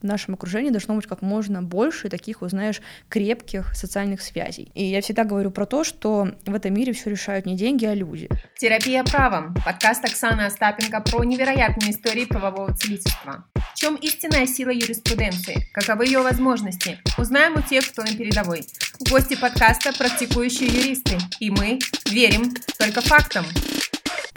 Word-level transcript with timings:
в 0.00 0.04
нашем 0.04 0.34
окружении 0.34 0.70
должно 0.70 0.94
быть 0.94 1.06
как 1.06 1.22
можно 1.22 1.60
больше 1.60 2.08
таких, 2.08 2.40
вот, 2.40 2.50
знаешь, 2.50 2.80
крепких 3.08 3.74
социальных 3.74 4.22
связей. 4.22 4.70
И 4.74 4.84
я 4.84 5.00
всегда 5.00 5.24
говорю 5.24 5.50
про 5.50 5.66
то, 5.66 5.82
что 5.82 6.28
в 6.46 6.54
этом 6.54 6.72
мире 6.72 6.92
все 6.92 7.10
решают 7.10 7.46
не 7.46 7.56
деньги, 7.56 7.84
а 7.84 7.94
люди. 7.94 8.28
Терапия 8.56 9.02
правом. 9.02 9.54
Подкаст 9.64 10.04
Оксаны 10.04 10.42
Остапенко 10.42 11.00
про 11.00 11.24
невероятные 11.24 11.90
истории 11.90 12.26
правового 12.26 12.76
целительства. 12.76 13.44
В 13.56 13.74
чем 13.74 13.96
истинная 13.96 14.46
сила 14.46 14.70
юриспруденции? 14.70 15.68
Каковы 15.72 16.06
ее 16.06 16.22
возможности? 16.22 17.00
Узнаем 17.18 17.56
у 17.56 17.62
тех, 17.62 17.90
кто 17.90 18.02
на 18.02 18.16
передовой. 18.16 18.64
Гости 19.10 19.34
подкаста– 19.34 19.92
практикующие 19.98 20.68
юристы. 20.68 21.18
И 21.40 21.50
мы 21.50 21.80
верим 22.08 22.54
только 22.78 23.00
фактам. 23.00 23.44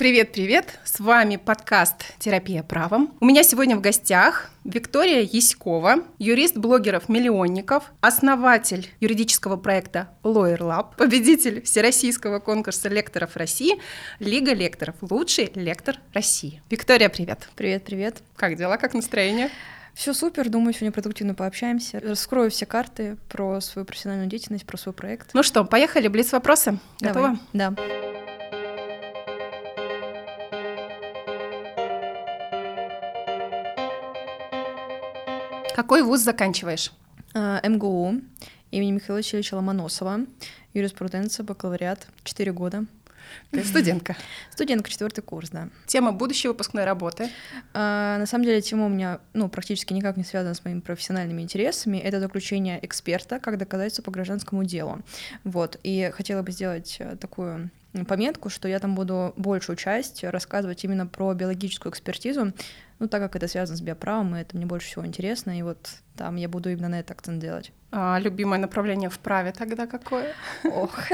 Привет-привет! 0.01 0.79
С 0.83 0.99
вами 0.99 1.35
подкаст 1.35 2.17
«Терапия 2.17 2.63
правом». 2.63 3.13
У 3.19 3.25
меня 3.25 3.43
сегодня 3.43 3.77
в 3.77 3.81
гостях 3.81 4.49
Виктория 4.63 5.21
Яськова, 5.21 5.97
юрист 6.17 6.57
блогеров-миллионников, 6.57 7.83
основатель 8.01 8.89
юридического 8.99 9.57
проекта 9.57 10.09
Lawyer 10.23 10.57
Lab, 10.57 10.95
победитель 10.97 11.61
Всероссийского 11.61 12.39
конкурса 12.39 12.89
лекторов 12.89 13.35
России, 13.35 13.79
Лига 14.17 14.55
лекторов, 14.55 14.95
лучший 15.01 15.51
лектор 15.53 15.97
России. 16.15 16.63
Виктория, 16.71 17.09
привет! 17.09 17.47
Привет-привет! 17.55 18.23
Как 18.35 18.55
дела, 18.55 18.77
как 18.77 18.95
настроение? 18.95 19.51
Все 19.93 20.15
супер, 20.15 20.49
думаю, 20.49 20.73
сегодня 20.73 20.93
продуктивно 20.93 21.35
пообщаемся. 21.35 21.99
Раскрою 21.99 22.49
все 22.49 22.65
карты 22.65 23.17
про 23.29 23.61
свою 23.61 23.85
профессиональную 23.85 24.31
деятельность, 24.31 24.65
про 24.65 24.77
свой 24.77 24.93
проект. 24.93 25.29
Ну 25.35 25.43
что, 25.43 25.63
поехали, 25.63 26.07
блиц-вопросы. 26.07 26.79
Готова? 27.01 27.37
Да. 27.53 27.75
Какой 35.81 36.03
вуз 36.03 36.21
заканчиваешь? 36.21 36.91
А, 37.33 37.59
МГУ 37.67 38.21
имени 38.69 38.91
Михаила 38.91 39.17
Васильевича 39.17 39.55
Ломоносова, 39.55 40.27
юриспруденция, 40.75 41.43
бакалавриат, 41.43 42.05
4 42.23 42.51
года. 42.53 42.85
Ты 43.49 43.63
студентка. 43.63 44.15
Студентка, 44.51 44.91
четвертый 44.91 45.21
курс, 45.21 45.49
да. 45.49 45.69
Тема 45.87 46.11
будущей 46.11 46.49
выпускной 46.49 46.85
работы. 46.85 47.31
А, 47.73 48.19
на 48.19 48.27
самом 48.27 48.45
деле 48.45 48.61
тема 48.61 48.85
у 48.85 48.89
меня 48.89 49.21
ну, 49.33 49.49
практически 49.49 49.91
никак 49.93 50.17
не 50.17 50.23
связана 50.23 50.53
с 50.53 50.63
моими 50.63 50.81
профессиональными 50.81 51.41
интересами. 51.41 51.97
Это 51.97 52.19
заключение 52.19 52.77
эксперта 52.85 53.39
как 53.39 53.57
доказательство 53.57 54.03
по 54.03 54.11
гражданскому 54.11 54.63
делу. 54.65 55.01
Вот. 55.43 55.79
И 55.81 56.11
хотела 56.13 56.43
бы 56.43 56.51
сделать 56.51 56.97
э, 56.99 57.15
такую 57.15 57.71
пометку, 58.07 58.49
что 58.49 58.67
я 58.67 58.79
там 58.79 58.95
буду 58.95 59.33
большую 59.35 59.75
часть 59.75 60.23
рассказывать 60.23 60.83
именно 60.83 61.07
про 61.07 61.33
биологическую 61.33 61.91
экспертизу, 61.91 62.53
ну, 62.99 63.07
так 63.07 63.19
как 63.21 63.35
это 63.35 63.47
связано 63.47 63.77
с 63.77 63.81
биоправом, 63.81 64.35
и 64.35 64.41
это 64.41 64.55
мне 64.55 64.67
больше 64.67 64.87
всего 64.87 65.05
интересно, 65.05 65.57
и 65.57 65.63
вот 65.63 65.89
там 66.15 66.35
я 66.35 66.47
буду 66.47 66.69
именно 66.69 66.87
на 66.87 66.99
это 66.99 67.13
акцент 67.13 67.39
делать. 67.39 67.71
А 67.91 68.19
любимое 68.19 68.59
направление 68.59 69.09
в 69.09 69.17
праве 69.19 69.51
тогда 69.51 69.87
какое? 69.87 70.33
Ох. 70.63 70.99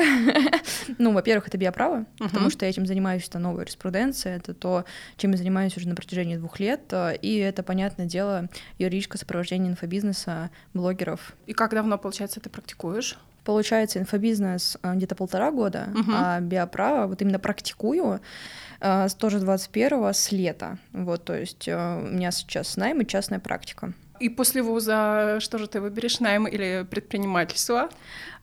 Ну, 1.00 1.14
во-первых, 1.14 1.48
это 1.48 1.58
биоправо, 1.58 2.06
потому 2.18 2.50
что 2.50 2.66
я 2.66 2.70
этим 2.70 2.86
занимаюсь, 2.86 3.28
это 3.28 3.40
новая 3.40 3.62
юриспруденция, 3.62 4.38
это 4.38 4.54
то, 4.54 4.86
чем 5.18 5.32
я 5.32 5.38
занимаюсь 5.38 5.76
уже 5.78 5.88
на 5.88 5.96
протяжении 5.96 6.38
двух 6.38 6.60
лет, 6.60 6.94
и 7.22 7.38
это, 7.38 7.64
понятное 7.64 8.06
дело, 8.06 8.50
юридическое 8.78 9.20
сопровождение 9.20 9.72
инфобизнеса, 9.72 10.50
блогеров. 10.74 11.36
И 11.46 11.54
как 11.54 11.72
давно, 11.72 11.98
получается, 11.98 12.40
ты 12.40 12.50
практикуешь? 12.50 13.18
Получается, 13.48 14.00
инфобизнес 14.00 14.78
э, 14.84 14.94
где-то 14.96 15.16
полтора 15.16 15.52
года, 15.52 15.88
uh-huh. 15.94 16.14
а 16.14 16.40
биоправо 16.42 17.08
вот 17.08 17.22
именно 17.22 17.40
практикую 17.40 18.20
э, 18.82 19.08
тоже 19.18 19.38
21-го 19.38 20.12
с 20.12 20.34
лета. 20.34 20.80
Вот, 20.92 21.24
то 21.24 21.34
есть 21.34 21.66
э, 21.66 21.74
у 21.74 22.14
меня 22.14 22.32
сейчас 22.32 22.76
найм 22.76 23.00
и 23.00 23.08
частная 23.08 23.40
практика. 23.40 23.94
И 24.20 24.28
после 24.28 24.62
вуза 24.62 25.38
что 25.40 25.60
же 25.60 25.68
ты 25.68 25.80
выберешь, 25.80 26.20
найм 26.20 26.46
или 26.46 26.86
предпринимательство? 26.92 27.88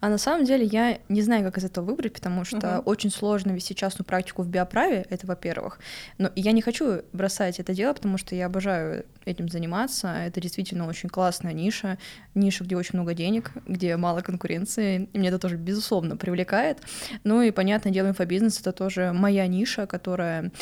А 0.04 0.10
на 0.10 0.18
самом 0.18 0.44
деле 0.44 0.66
я 0.66 0.98
не 1.08 1.22
знаю, 1.22 1.44
как 1.44 1.56
из 1.56 1.64
этого 1.64 1.86
выбрать, 1.86 2.12
потому 2.12 2.44
что 2.44 2.58
uh-huh. 2.58 2.82
очень 2.82 3.10
сложно 3.10 3.52
вести 3.52 3.74
частную 3.74 4.04
практику 4.04 4.42
в 4.42 4.48
биоправе, 4.48 5.06
это 5.08 5.26
во-первых. 5.26 5.78
Но 6.18 6.30
я 6.36 6.52
не 6.52 6.60
хочу 6.60 7.00
бросать 7.14 7.58
это 7.58 7.72
дело, 7.72 7.94
потому 7.94 8.18
что 8.18 8.34
я 8.34 8.44
обожаю 8.44 9.06
этим 9.24 9.48
заниматься. 9.48 10.08
Это 10.08 10.42
действительно 10.42 10.86
очень 10.86 11.08
классная 11.08 11.54
ниша, 11.54 11.96
ниша, 12.34 12.64
где 12.64 12.76
очень 12.76 12.98
много 12.98 13.14
денег, 13.14 13.52
где 13.66 13.96
мало 13.96 14.20
конкуренции, 14.20 15.08
и 15.14 15.18
мне 15.18 15.28
это 15.28 15.38
тоже, 15.38 15.56
безусловно, 15.56 16.18
привлекает. 16.18 16.80
Ну 17.22 17.40
и, 17.40 17.50
понятное 17.50 17.90
дело, 17.90 18.08
инфобизнес— 18.08 18.60
это 18.60 18.72
тоже 18.72 19.14
моя 19.14 19.46
ниша, 19.46 19.86
которая, 19.86 20.52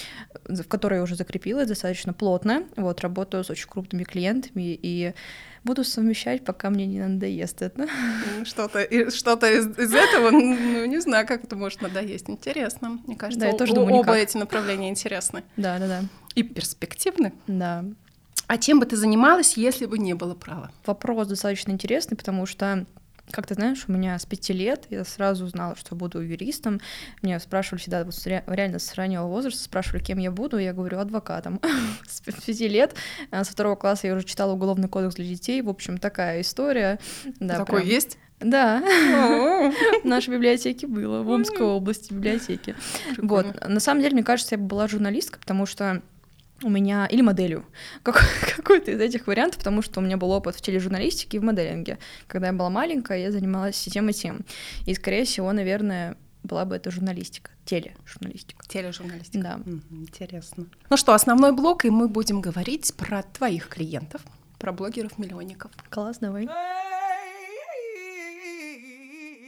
в 0.44 0.62
которой 0.68 0.98
я 0.98 1.02
уже 1.02 1.16
закрепилась 1.16 1.66
достаточно 1.66 2.12
плотно. 2.12 2.62
Вот, 2.76 3.00
работаю 3.00 3.42
с 3.42 3.50
очень 3.50 3.68
крупными 3.68 4.04
клиентами, 4.04 4.78
и 4.80 5.14
буду 5.64 5.84
совмещать, 5.84 6.44
пока 6.44 6.70
мне 6.70 6.86
не 6.86 7.00
надоест 7.00 7.62
это. 7.62 7.86
Что-то, 8.44 9.10
что-то 9.10 9.50
из, 9.50 9.66
из 9.78 9.94
этого, 9.94 10.30
ну, 10.30 10.84
не 10.84 11.00
знаю, 11.00 11.26
как 11.26 11.44
это 11.44 11.56
может 11.56 11.82
надоесть. 11.82 12.28
Интересно. 12.28 13.00
Мне 13.06 13.16
кажется, 13.16 13.40
да, 13.40 13.46
я 13.48 13.56
тоже 13.56 13.74
думаю, 13.74 13.94
оба 13.94 14.12
никак. 14.12 14.28
эти 14.28 14.36
направления 14.36 14.88
интересны. 14.88 15.44
Да, 15.56 15.78
да, 15.78 15.86
да. 15.86 16.02
И 16.34 16.42
перспективны. 16.42 17.32
Да. 17.46 17.84
А 18.46 18.58
чем 18.58 18.80
бы 18.80 18.86
ты 18.86 18.96
занималась, 18.96 19.56
если 19.56 19.86
бы 19.86 19.98
не 19.98 20.14
было 20.14 20.34
права? 20.34 20.70
Вопрос 20.84 21.28
достаточно 21.28 21.70
интересный, 21.70 22.16
потому 22.16 22.46
что 22.46 22.84
как 23.30 23.46
ты 23.46 23.54
знаешь, 23.54 23.84
у 23.88 23.92
меня 23.92 24.18
с 24.18 24.26
пяти 24.26 24.52
лет 24.52 24.86
я 24.90 25.04
сразу 25.04 25.46
знала, 25.46 25.76
что 25.76 25.94
буду 25.94 26.20
юристом. 26.20 26.80
Меня 27.22 27.38
спрашивали 27.40 27.80
всегда, 27.80 28.04
вот 28.04 28.14
реально 28.24 28.78
с 28.78 28.94
раннего 28.94 29.26
возраста 29.26 29.62
спрашивали, 29.62 30.02
кем 30.02 30.18
я 30.18 30.30
буду, 30.30 30.58
я 30.58 30.72
говорю, 30.72 30.98
адвокатом. 30.98 31.60
с 32.06 32.20
пяти 32.20 32.68
лет, 32.68 32.94
а 33.30 33.44
со 33.44 33.52
второго 33.52 33.76
класса 33.76 34.06
я 34.06 34.14
уже 34.14 34.24
читала 34.24 34.52
уголовный 34.52 34.88
кодекс 34.88 35.14
для 35.14 35.24
детей, 35.24 35.62
в 35.62 35.68
общем, 35.68 35.98
такая 35.98 36.40
история. 36.40 36.98
Да, 37.40 37.58
Такой 37.58 37.80
прям... 37.80 37.88
есть? 37.88 38.18
Да, 38.40 38.80
в 40.02 40.04
нашей 40.04 40.34
библиотеке 40.34 40.86
было, 40.86 41.22
в 41.22 41.30
Омской 41.30 41.64
области 41.64 42.12
библиотеки. 42.12 42.74
Вот, 43.18 43.68
на 43.68 43.80
самом 43.80 44.02
деле, 44.02 44.14
мне 44.14 44.24
кажется, 44.24 44.56
я 44.56 44.58
бы 44.58 44.66
была 44.66 44.88
журналисткой, 44.88 45.40
потому 45.40 45.64
что 45.64 46.02
у 46.64 46.68
меня, 46.68 47.06
или 47.06 47.22
моделью, 47.22 47.64
как, 48.02 48.22
какой-то 48.56 48.90
из 48.90 49.00
этих 49.00 49.26
вариантов, 49.26 49.58
потому 49.58 49.82
что 49.82 50.00
у 50.00 50.02
меня 50.02 50.16
был 50.16 50.30
опыт 50.30 50.56
в 50.56 50.60
тележурналистике 50.60 51.36
и 51.36 51.40
в 51.40 51.44
моделинге. 51.44 51.98
Когда 52.26 52.48
я 52.48 52.52
была 52.52 52.70
маленькая, 52.70 53.18
я 53.18 53.32
занималась 53.32 53.86
и 53.86 53.90
тем, 53.90 54.08
и 54.08 54.12
тем. 54.12 54.40
И, 54.86 54.94
скорее 54.94 55.24
всего, 55.24 55.52
наверное, 55.52 56.16
была 56.42 56.64
бы 56.64 56.76
это 56.76 56.90
журналистика, 56.90 57.50
тележурналистика. 57.64 58.64
Тележурналистика. 58.68 59.38
Да. 59.38 59.60
Интересно. 59.90 60.66
Ну 60.90 60.96
что, 60.96 61.14
основной 61.14 61.52
блок, 61.52 61.84
и 61.84 61.90
мы 61.90 62.08
будем 62.08 62.40
говорить 62.40 62.94
про 62.96 63.22
твоих 63.22 63.68
клиентов, 63.68 64.22
про 64.58 64.72
блогеров-миллионников. 64.72 65.70
Класс, 65.90 66.18
давай. 66.20 66.48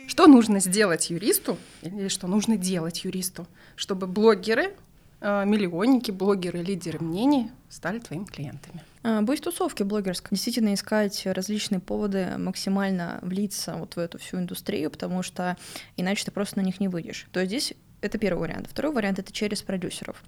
Что 0.07 0.27
нужно 0.27 0.61
сделать 0.61 1.11
юристу, 1.11 1.59
или 1.83 2.09
что 2.09 2.29
нужно 2.29 2.57
делать 2.57 3.05
юристу, 3.05 3.47
чтобы 3.75 4.07
блогеры 4.07 4.75
миллионники, 5.25 6.11
блогеры, 6.11 6.63
лидеры 6.63 6.99
мнений 6.99 7.51
стали 7.69 7.99
твоими 7.99 8.25
клиентами? 8.25 8.83
А, 9.03 9.21
быть 9.23 9.43
тусовки 9.43 9.83
блогерской, 9.83 10.31
действительно 10.31 10.73
искать 10.73 11.27
различные 11.27 11.81
поводы 11.81 12.39
максимально 12.39 13.19
влиться 13.23 13.75
вот 13.77 13.97
в 13.97 13.99
эту 13.99 14.19
всю 14.19 14.39
индустрию, 14.39 14.91
потому 14.91 15.23
что 15.23 15.57
иначе 15.97 16.25
ты 16.25 16.31
просто 16.31 16.59
на 16.59 16.63
них 16.63 16.81
не 16.81 16.89
выйдешь. 16.89 17.27
То 17.33 17.41
есть 17.41 17.51
здесь 17.51 17.75
это 18.05 18.19
первый 18.19 18.41
вариант. 18.41 18.69
Второй 18.71 18.93
вариант— 18.93 19.19
это 19.21 19.33
через 19.33 19.63
продюсеров. 19.63 20.23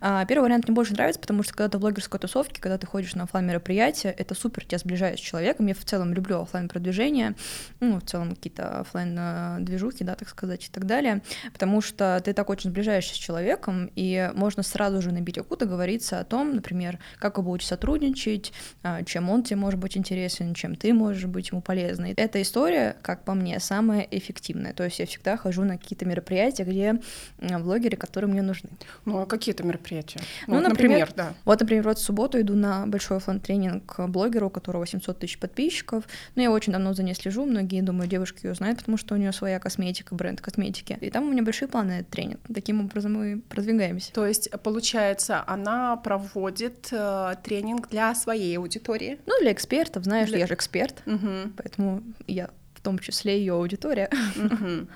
А, 0.00 0.24
первый 0.26 0.44
вариант 0.44 0.68
мне 0.68 0.74
больше 0.74 0.92
нравится, 0.92 1.20
потому 1.20 1.42
что 1.42 1.54
когда 1.54 1.68
ты 1.68 1.78
в 1.78 1.80
блогерской 1.80 2.20
тусовке, 2.20 2.60
когда 2.60 2.78
ты 2.78 2.86
ходишь 2.86 3.14
на 3.14 3.24
офлайн 3.24 3.46
мероприятия, 3.46 4.10
это 4.10 4.34
супер 4.34 4.64
тебя 4.64 4.78
сближает 4.78 5.18
с 5.18 5.22
человеком. 5.22 5.66
Я 5.66 5.74
в 5.74 5.84
целом 5.84 6.12
люблю 6.12 6.40
офлайн 6.40 6.68
продвижение, 6.68 7.34
ну, 7.80 8.00
в 8.00 8.04
целом 8.04 8.34
какие-то 8.34 8.80
офлайн 8.80 9.64
движухи, 9.64 10.04
да, 10.04 10.14
так 10.14 10.28
сказать, 10.28 10.66
и 10.66 10.70
так 10.70 10.86
далее, 10.86 11.22
потому 11.52 11.80
что 11.80 12.20
ты 12.24 12.32
так 12.32 12.50
очень 12.50 12.70
сближаешься 12.70 13.14
с 13.14 13.18
человеком, 13.18 13.90
и 13.96 14.30
можно 14.34 14.62
сразу 14.62 15.02
же 15.02 15.12
на 15.12 15.20
битюку 15.20 15.56
договориться 15.56 16.20
о 16.20 16.24
том, 16.24 16.54
например, 16.54 16.98
как 17.18 17.38
вы 17.38 17.44
будете 17.44 17.68
сотрудничать, 17.68 18.52
а, 18.82 19.02
чем 19.02 19.30
он 19.30 19.42
тебе 19.42 19.56
может 19.56 19.78
быть 19.78 19.96
интересен, 19.96 20.54
чем 20.54 20.74
ты 20.74 20.92
можешь 20.92 21.26
быть 21.26 21.50
ему 21.50 21.60
полезной. 21.60 22.14
Эта 22.16 22.40
история, 22.42 22.96
как 23.02 23.24
по 23.24 23.34
мне, 23.34 23.58
самая 23.60 24.06
эффективная. 24.10 24.72
То 24.72 24.84
есть 24.84 24.98
я 24.98 25.06
всегда 25.06 25.36
хожу 25.36 25.64
на 25.64 25.78
какие-то 25.78 26.04
мероприятия, 26.04 26.64
где 26.64 27.00
блогеры, 27.38 27.96
которые 27.96 28.30
мне 28.30 28.42
нужны. 28.42 28.70
Ну, 29.04 29.18
а 29.20 29.26
какие 29.26 29.54
это 29.54 29.64
мероприятия? 29.64 30.20
Ну, 30.46 30.54
вот, 30.54 30.68
например, 30.68 30.92
например, 30.92 31.12
да. 31.16 31.34
Вот, 31.44 31.60
например, 31.60 31.84
вот 31.84 31.98
в 31.98 32.02
субботу 32.02 32.40
иду 32.40 32.54
на 32.54 32.86
большой 32.86 33.18
офлайн-тренинг 33.18 34.08
блогера, 34.08 34.46
у 34.46 34.50
которого 34.50 34.86
700 34.86 35.18
тысяч 35.18 35.38
подписчиков. 35.38 36.04
Ну, 36.34 36.42
я 36.42 36.50
очень 36.50 36.72
давно 36.72 36.94
за 36.94 37.02
ней 37.02 37.14
слежу, 37.14 37.44
многие, 37.44 37.82
думаю, 37.82 38.08
девушки 38.08 38.46
ее 38.46 38.54
знают, 38.54 38.78
потому 38.78 38.96
что 38.96 39.14
у 39.14 39.18
нее 39.18 39.32
своя 39.32 39.58
косметика, 39.58 40.14
бренд 40.14 40.40
косметики. 40.40 40.98
И 41.00 41.10
там 41.10 41.28
у 41.28 41.32
меня 41.32 41.42
большие 41.42 41.68
планы 41.68 41.88
на 41.88 41.98
этот 42.00 42.10
тренинг. 42.10 42.40
Таким 42.52 42.80
образом 42.80 43.14
мы 43.14 43.40
продвигаемся. 43.48 44.12
То 44.12 44.26
есть, 44.26 44.50
получается, 44.62 45.42
она 45.46 45.96
проводит 45.96 46.88
э, 46.92 47.34
тренинг 47.42 47.88
для 47.88 48.14
своей 48.14 48.56
аудитории? 48.58 49.18
Ну, 49.26 49.34
для 49.40 49.52
экспертов, 49.52 50.04
знаешь, 50.04 50.28
для... 50.28 50.38
я 50.38 50.46
же 50.46 50.54
эксперт, 50.54 51.02
угу. 51.06 51.52
поэтому 51.56 52.02
я 52.26 52.50
том 52.82 52.98
числе 52.98 53.38
ее 53.38 53.54
аудитория. 53.54 54.10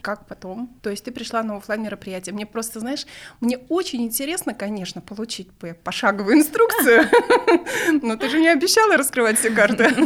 Как 0.00 0.26
потом? 0.26 0.70
То 0.82 0.90
есть 0.90 1.04
ты 1.04 1.12
пришла 1.12 1.42
на 1.42 1.56
офлайн 1.56 1.82
мероприятие. 1.82 2.34
Мне 2.34 2.46
просто, 2.46 2.80
знаешь, 2.80 3.06
мне 3.40 3.58
очень 3.68 4.02
интересно, 4.02 4.54
конечно, 4.54 5.00
получить 5.00 5.48
пошаговую 5.84 6.38
инструкцию, 6.38 7.04
но 8.02 8.16
ты 8.16 8.28
же 8.28 8.40
не 8.40 8.48
обещала 8.48 8.96
раскрывать 8.96 9.38
все 9.38 9.50
карты. 9.50 9.88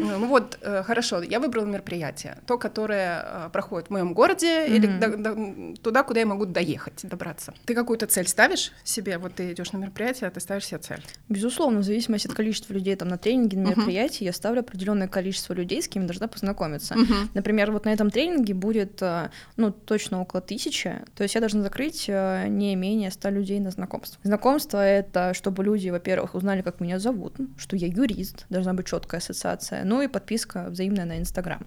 Ну 0.00 0.26
вот, 0.26 0.58
э, 0.60 0.82
хорошо, 0.82 1.22
я 1.22 1.40
выбрала 1.40 1.66
мероприятие, 1.66 2.38
то, 2.46 2.58
которое 2.58 3.22
э, 3.24 3.50
проходит 3.52 3.88
в 3.88 3.90
моем 3.90 4.12
городе 4.12 4.66
или 4.66 5.76
туда, 5.76 6.02
куда 6.02 6.20
я 6.20 6.26
могу 6.26 6.46
доехать, 6.46 7.00
добраться. 7.02 7.54
Ты 7.64 7.74
какую-то 7.74 8.06
цель 8.06 8.26
ставишь 8.26 8.72
себе? 8.82 9.18
Вот 9.18 9.34
ты 9.36 9.52
идешь 9.52 9.72
на 9.72 9.78
мероприятие, 9.78 10.28
а 10.28 10.30
ты 10.30 10.40
ставишь 10.40 10.66
себе 10.66 10.78
цель? 10.78 11.02
Безусловно, 11.28 11.80
в 11.80 11.84
зависимости 11.84 12.26
от 12.26 12.34
количества 12.34 12.72
людей 12.72 12.96
там 12.96 13.08
на 13.08 13.18
тренинге, 13.18 13.58
на 13.58 13.68
мероприятии, 13.68 14.24
я 14.24 14.32
ставлю 14.32 14.60
определенное 14.60 15.08
количество 15.08 15.54
людей, 15.54 15.82
с 15.82 15.88
кем 15.88 16.06
должна 16.06 16.26
познакомиться. 16.26 16.49
Например, 17.34 17.70
вот 17.70 17.84
на 17.84 17.90
этом 17.92 18.10
тренинге 18.10 18.54
будет, 18.54 19.00
э, 19.02 19.30
ну, 19.56 19.70
точно 19.70 20.20
около 20.20 20.40
тысячи, 20.40 20.94
то 21.14 21.22
есть 21.22 21.34
я 21.34 21.40
должна 21.40 21.62
закрыть 21.62 22.08
не 22.08 22.74
менее 22.76 23.10
100 23.10 23.28
людей 23.30 23.60
на 23.60 23.70
знакомство. 23.70 24.20
Знакомство— 24.22 24.78
это 24.84 25.34
чтобы 25.34 25.64
люди, 25.64 25.88
во-первых, 25.88 26.34
узнали, 26.34 26.62
как 26.62 26.80
меня 26.80 26.98
зовут, 26.98 27.36
что 27.56 27.76
я 27.76 27.86
юрист, 27.86 28.46
должна 28.50 28.74
быть 28.74 28.86
четкая 28.86 29.20
ассоциация, 29.20 29.84
ну 29.84 30.02
и 30.02 30.08
подписка 30.08 30.66
взаимная 30.68 31.04
на 31.04 31.18
Инстаграм. 31.18 31.66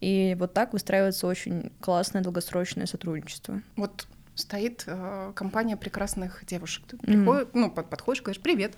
И 0.00 0.36
вот 0.38 0.52
так 0.52 0.72
выстраивается 0.72 1.26
очень 1.26 1.72
классное 1.80 2.22
долгосрочное 2.22 2.86
сотрудничество. 2.86 3.62
Вот 3.76 4.06
стоит 4.34 4.84
э, 4.86 5.32
компания 5.34 5.76
прекрасных 5.76 6.44
девушек. 6.46 6.84
Ты 6.88 6.96
приходишь, 6.96 7.46
mm-hmm. 7.46 7.50
ну, 7.54 7.70
под, 7.70 7.88
подходишь, 7.88 8.22
говоришь, 8.22 8.42
привет, 8.42 8.74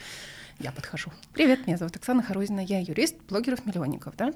я 0.59 0.71
подхожу. 0.73 1.11
Привет, 1.33 1.67
меня 1.67 1.77
зовут 1.77 1.97
Оксана 1.97 2.23
Харузина, 2.23 2.61
я 2.61 2.81
юрист 2.81 3.17
блогеров-миллионников, 3.29 4.17
да? 4.17 4.33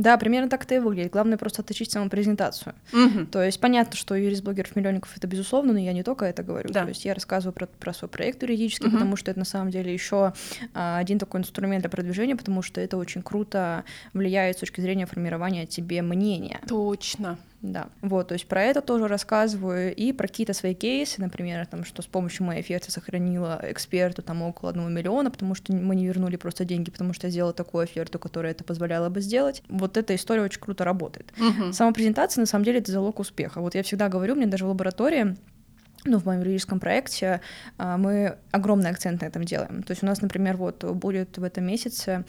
Да, 0.00 0.16
примерно 0.16 0.48
так 0.48 0.64
это 0.64 0.76
и 0.76 0.78
выглядит. 0.78 1.12
Главное 1.12 1.36
просто 1.36 1.60
отточить 1.60 1.90
саму 1.90 2.08
презентацию. 2.08 2.74
Угу. 2.92 3.26
То 3.26 3.42
есть 3.42 3.60
понятно, 3.60 3.96
что 3.96 4.14
юрист 4.14 4.42
блогеров 4.42 4.74
миллионников 4.74 5.14
это 5.14 5.26
безусловно, 5.26 5.74
но 5.74 5.78
я 5.78 5.92
не 5.92 6.02
только 6.02 6.24
это 6.24 6.42
говорю. 6.42 6.70
Да. 6.72 6.84
То 6.84 6.88
есть 6.88 7.04
я 7.04 7.12
рассказываю 7.12 7.52
про, 7.52 7.66
про 7.66 7.92
свой 7.92 8.08
проект 8.08 8.42
юридический, 8.42 8.86
угу. 8.86 8.94
потому 8.96 9.16
что 9.16 9.30
это 9.30 9.38
на 9.38 9.44
самом 9.44 9.70
деле 9.70 9.92
еще 9.92 10.32
а, 10.72 10.96
один 10.96 11.18
такой 11.18 11.40
инструмент 11.40 11.82
для 11.82 11.90
продвижения, 11.90 12.34
потому 12.34 12.62
что 12.62 12.80
это 12.80 12.96
очень 12.96 13.22
круто 13.22 13.84
влияет 14.14 14.56
с 14.56 14.60
точки 14.60 14.80
зрения 14.80 15.04
формирования 15.04 15.66
тебе 15.66 16.00
мнения. 16.00 16.60
Точно. 16.66 17.38
Да, 17.62 17.88
вот, 18.00 18.28
то 18.28 18.34
есть 18.34 18.46
про 18.46 18.62
это 18.62 18.80
тоже 18.80 19.06
рассказываю, 19.06 19.94
и 19.94 20.12
про 20.12 20.28
какие-то 20.28 20.54
свои 20.54 20.74
кейсы, 20.74 21.20
например, 21.20 21.66
там, 21.66 21.84
что 21.84 22.00
с 22.00 22.06
помощью 22.06 22.46
моей 22.46 22.60
оферты 22.60 22.90
сохранила 22.90 23.60
эксперту 23.64 24.22
там 24.22 24.40
около 24.40 24.70
одного 24.70 24.88
миллиона, 24.88 25.30
потому 25.30 25.54
что 25.54 25.74
мы 25.74 25.94
не 25.94 26.06
вернули 26.06 26.36
просто 26.36 26.64
деньги, 26.64 26.90
потому 26.90 27.12
что 27.12 27.26
я 27.26 27.30
сделала 27.30 27.52
такую 27.52 27.82
оферту, 27.82 28.18
которая 28.18 28.52
это 28.52 28.64
позволяла 28.64 29.10
бы 29.10 29.20
сделать. 29.20 29.62
Вот 29.68 29.98
эта 29.98 30.14
история 30.14 30.40
очень 30.40 30.60
круто 30.60 30.84
работает. 30.84 31.34
Угу. 31.38 31.72
Сама 31.72 31.92
презентация, 31.92 32.40
на 32.40 32.46
самом 32.46 32.64
деле, 32.64 32.78
это 32.78 32.92
залог 32.92 33.18
успеха. 33.20 33.60
Вот 33.60 33.74
я 33.74 33.82
всегда 33.82 34.08
говорю, 34.08 34.36
мне 34.36 34.46
даже 34.46 34.64
в 34.64 34.68
лаборатории 34.68 35.36
ну, 36.06 36.18
в 36.18 36.24
моем 36.24 36.40
юридическом 36.40 36.80
проекте 36.80 37.42
а, 37.76 37.98
мы 37.98 38.38
огромный 38.52 38.88
акцент 38.88 39.20
на 39.20 39.26
этом 39.26 39.44
делаем. 39.44 39.82
То 39.82 39.90
есть 39.90 40.02
у 40.02 40.06
нас, 40.06 40.22
например, 40.22 40.56
вот 40.56 40.82
будет 40.82 41.36
в 41.36 41.44
этом 41.44 41.64
месяце 41.64 42.24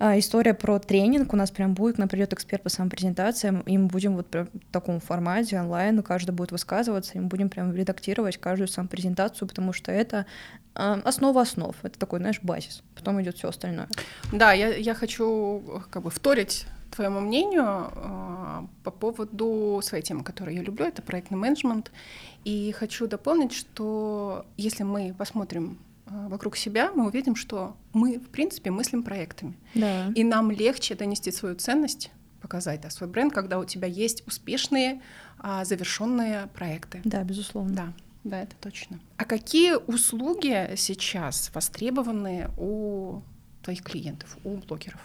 история 0.00 0.54
про 0.54 0.78
тренинг. 0.78 1.32
У 1.32 1.36
нас 1.36 1.50
прям 1.50 1.74
будет, 1.74 1.96
к 1.96 1.98
нам 1.98 2.08
придет 2.08 2.32
эксперт 2.32 2.62
по 2.62 2.70
самопрезентациям, 2.70 3.60
и 3.60 3.76
мы 3.76 3.86
будем 3.86 4.16
вот 4.16 4.26
прям 4.26 4.46
в 4.46 4.72
таком 4.72 5.00
формате 5.00 5.60
онлайн, 5.60 6.02
каждый 6.02 6.32
будет 6.32 6.52
высказываться, 6.52 7.12
и 7.14 7.20
мы 7.20 7.26
будем 7.26 7.50
прям 7.50 7.74
редактировать 7.74 8.38
каждую 8.38 8.68
самопрезентацию, 8.68 9.46
потому 9.46 9.72
что 9.72 9.92
это 9.92 10.26
а, 10.74 11.00
основа 11.04 11.42
основ, 11.42 11.76
это 11.82 11.98
такой, 11.98 12.20
знаешь, 12.20 12.40
базис. 12.42 12.82
Потом 12.94 13.20
идет 13.20 13.36
все 13.36 13.48
остальное. 13.48 13.88
Да, 14.32 14.52
я, 14.52 14.74
я 14.74 14.94
хочу 14.94 15.62
как 15.90 16.02
бы 16.02 16.10
вторить 16.10 16.66
твоему 16.90 17.20
мнению 17.20 17.90
э, 17.94 18.66
по 18.84 18.90
поводу 18.90 19.80
своей 19.82 20.02
темы, 20.02 20.24
которую 20.24 20.56
я 20.56 20.62
люблю, 20.62 20.86
это 20.86 21.02
проектный 21.02 21.38
менеджмент. 21.38 21.92
И 22.44 22.72
хочу 22.72 23.06
дополнить, 23.06 23.52
что 23.52 24.44
если 24.56 24.82
мы 24.82 25.14
посмотрим 25.16 25.78
а, 25.78 25.89
вокруг 26.10 26.56
себя, 26.56 26.90
мы 26.92 27.06
увидим, 27.06 27.36
что 27.36 27.76
мы, 27.92 28.18
в 28.18 28.28
принципе, 28.28 28.70
мыслим 28.70 29.02
проектами. 29.02 29.56
Да. 29.74 30.08
И 30.14 30.24
нам 30.24 30.50
легче 30.50 30.94
донести 30.94 31.30
свою 31.30 31.54
ценность, 31.54 32.10
показать 32.40 32.80
да, 32.80 32.90
свой 32.90 33.08
бренд, 33.08 33.32
когда 33.32 33.58
у 33.58 33.64
тебя 33.64 33.86
есть 33.86 34.26
успешные, 34.26 35.02
а, 35.38 35.64
завершенные 35.64 36.48
проекты. 36.48 37.00
Да, 37.04 37.22
безусловно. 37.22 37.74
Да. 37.74 37.92
Да, 38.22 38.42
это 38.42 38.54
точно. 38.60 39.00
А 39.16 39.24
какие 39.24 39.74
услуги 39.74 40.74
сейчас 40.76 41.50
востребованы 41.54 42.50
у 42.58 43.22
твоих 43.62 43.82
клиентов, 43.82 44.36
у 44.44 44.56
блогеров? 44.56 45.00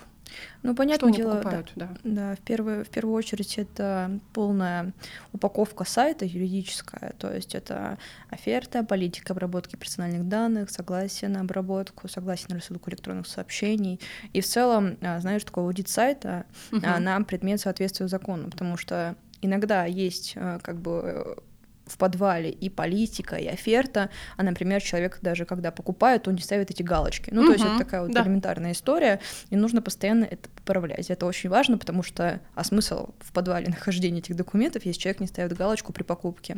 Ну, 0.63 0.75
понятное 0.75 1.12
что 1.12 1.18
дело, 1.18 1.36
покупают, 1.36 1.72
да, 1.75 1.89
да. 2.04 2.12
да 2.12 2.36
в, 2.36 2.39
первую, 2.39 2.86
в 2.86 2.89
первую 2.89 3.16
очередь 3.16 3.57
это 3.57 4.19
полная 4.33 4.94
упаковка 5.33 5.83
сайта 5.83 6.25
юридическая, 6.25 7.13
то 7.18 7.31
есть 7.31 7.56
это 7.56 7.98
оферта, 8.30 8.83
политика 8.83 9.33
обработки 9.33 9.75
персональных 9.75 10.27
данных, 10.27 10.69
согласие 10.69 11.30
на 11.30 11.42
обработку, 11.42 12.07
согласие 12.07 12.48
на 12.50 12.56
рассылку 12.56 12.89
электронных 12.89 13.27
сообщений. 13.27 14.00
И 14.33 14.42
в 14.42 14.45
целом, 14.45 14.98
а, 15.01 15.19
знаешь, 15.19 15.44
такой 15.44 15.63
аудит 15.63 15.89
сайта 15.89 16.45
угу. 16.71 16.81
на 16.81 17.21
предмет 17.21 17.62
соответствия 17.62 18.07
закону, 18.07 18.50
потому 18.50 18.78
что 18.78 19.16
иногда 19.42 19.86
есть 19.86 20.33
а, 20.36 20.60
как 20.60 20.81
бы 20.81 21.38
в 21.85 21.97
подвале 21.97 22.49
и 22.49 22.69
политика, 22.69 23.35
и 23.35 23.47
оферта, 23.47 24.09
а, 24.37 24.43
например, 24.43 24.81
человек 24.81 25.19
даже 25.21 25.45
когда 25.45 25.71
покупает, 25.71 26.27
он 26.27 26.35
не 26.35 26.41
ставит 26.41 26.71
эти 26.71 26.83
галочки. 26.83 27.29
Ну, 27.31 27.41
угу, 27.41 27.47
то 27.47 27.53
есть 27.53 27.65
это 27.65 27.77
такая 27.77 28.01
вот 28.01 28.11
да. 28.11 28.23
элементарная 28.23 28.71
история, 28.71 29.19
и 29.49 29.55
нужно 29.55 29.81
постоянно 29.81 30.25
это 30.25 30.49
поправлять. 30.49 31.09
Это 31.09 31.25
очень 31.25 31.49
важно, 31.49 31.77
потому 31.77 32.03
что, 32.03 32.39
а 32.55 32.63
смысл 32.63 33.09
в 33.19 33.31
подвале 33.31 33.67
нахождения 33.69 34.19
этих 34.19 34.35
документов, 34.35 34.85
если 34.85 34.99
человек 34.99 35.19
не 35.21 35.27
ставит 35.27 35.53
галочку 35.53 35.93
при 35.93 36.03
покупке. 36.03 36.57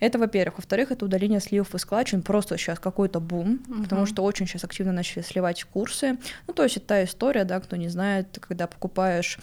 Это, 0.00 0.18
во-первых. 0.18 0.58
Во-вторых, 0.58 0.90
это 0.90 1.04
удаление 1.04 1.40
сливов 1.40 1.74
и 1.74 1.78
складчин, 1.78 2.22
просто 2.22 2.56
сейчас 2.58 2.78
какой-то 2.78 3.20
бум, 3.20 3.62
угу. 3.68 3.82
потому 3.84 4.06
что 4.06 4.22
очень 4.22 4.46
сейчас 4.46 4.64
активно 4.64 4.92
начали 4.92 5.22
сливать 5.22 5.64
курсы. 5.64 6.18
Ну, 6.46 6.52
то 6.52 6.62
есть 6.62 6.76
это 6.76 6.86
та 6.86 7.04
история, 7.04 7.44
да, 7.44 7.60
кто 7.60 7.76
не 7.76 7.88
знает, 7.88 8.38
когда 8.40 8.66
покупаешь 8.66 9.38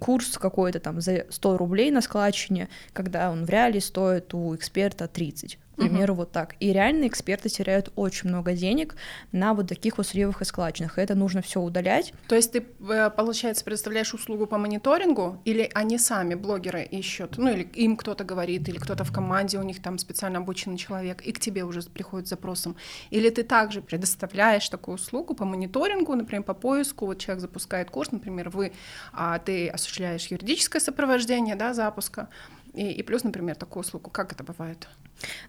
курс 0.00 0.38
какой-то 0.38 0.80
там 0.80 1.00
за 1.00 1.26
100 1.30 1.56
рублей 1.56 1.90
на 1.90 2.00
складчине, 2.00 2.68
когда 2.92 3.30
он 3.30 3.44
в 3.44 3.50
реале 3.50 3.80
стоит 3.80 4.34
у 4.34 4.55
эксперта 4.56 5.06
30 5.06 5.58
к 5.76 5.78
примеру, 5.78 6.14
угу. 6.14 6.22
вот 6.22 6.32
так. 6.32 6.56
И 6.58 6.72
реально 6.72 7.06
эксперты 7.06 7.50
теряют 7.50 7.92
очень 7.96 8.30
много 8.30 8.54
денег 8.54 8.96
на 9.30 9.52
вот 9.52 9.68
таких 9.68 9.98
вот 9.98 10.06
сливах 10.06 10.40
и 10.40 10.44
складчинах. 10.46 10.98
И 10.98 11.02
это 11.02 11.14
нужно 11.14 11.42
все 11.42 11.60
удалять. 11.60 12.14
То 12.28 12.34
есть 12.34 12.52
ты, 12.52 12.66
э, 12.88 13.10
получается, 13.10 13.62
предоставляешь 13.62 14.14
услугу 14.14 14.46
по 14.46 14.56
мониторингу, 14.56 15.40
или 15.44 15.70
они 15.74 15.98
сами, 15.98 16.34
блогеры, 16.34 16.82
ищут, 16.82 17.36
ну 17.36 17.52
или 17.52 17.62
им 17.74 17.98
кто-то 17.98 18.24
говорит, 18.24 18.66
или 18.68 18.78
кто-то 18.78 19.04
в 19.04 19.12
команде, 19.12 19.58
у 19.58 19.62
них 19.62 19.82
там 19.82 19.98
специально 19.98 20.38
обученный 20.38 20.78
человек, 20.78 21.20
и 21.20 21.32
к 21.32 21.40
тебе 21.40 21.64
уже 21.64 21.82
приходит 21.82 22.26
с 22.26 22.30
запросом. 22.30 22.76
Или 23.10 23.28
ты 23.28 23.42
также 23.42 23.82
предоставляешь 23.82 24.66
такую 24.70 24.94
услугу 24.94 25.34
по 25.34 25.44
мониторингу, 25.44 26.14
например, 26.14 26.42
по 26.42 26.54
поиску, 26.54 27.04
вот 27.04 27.18
человек 27.18 27.42
запускает 27.42 27.90
курс, 27.90 28.12
например, 28.12 28.48
вы, 28.48 28.72
а, 29.12 29.38
ты 29.38 29.68
осуществляешь 29.68 30.26
юридическое 30.28 30.80
сопровождение, 30.80 31.54
да, 31.54 31.74
запуска, 31.74 32.28
и, 32.76 32.92
и 32.92 33.02
плюс, 33.02 33.24
например, 33.24 33.56
такую 33.56 33.80
услугу. 33.80 34.10
Как 34.10 34.32
это 34.32 34.44
бывает? 34.44 34.88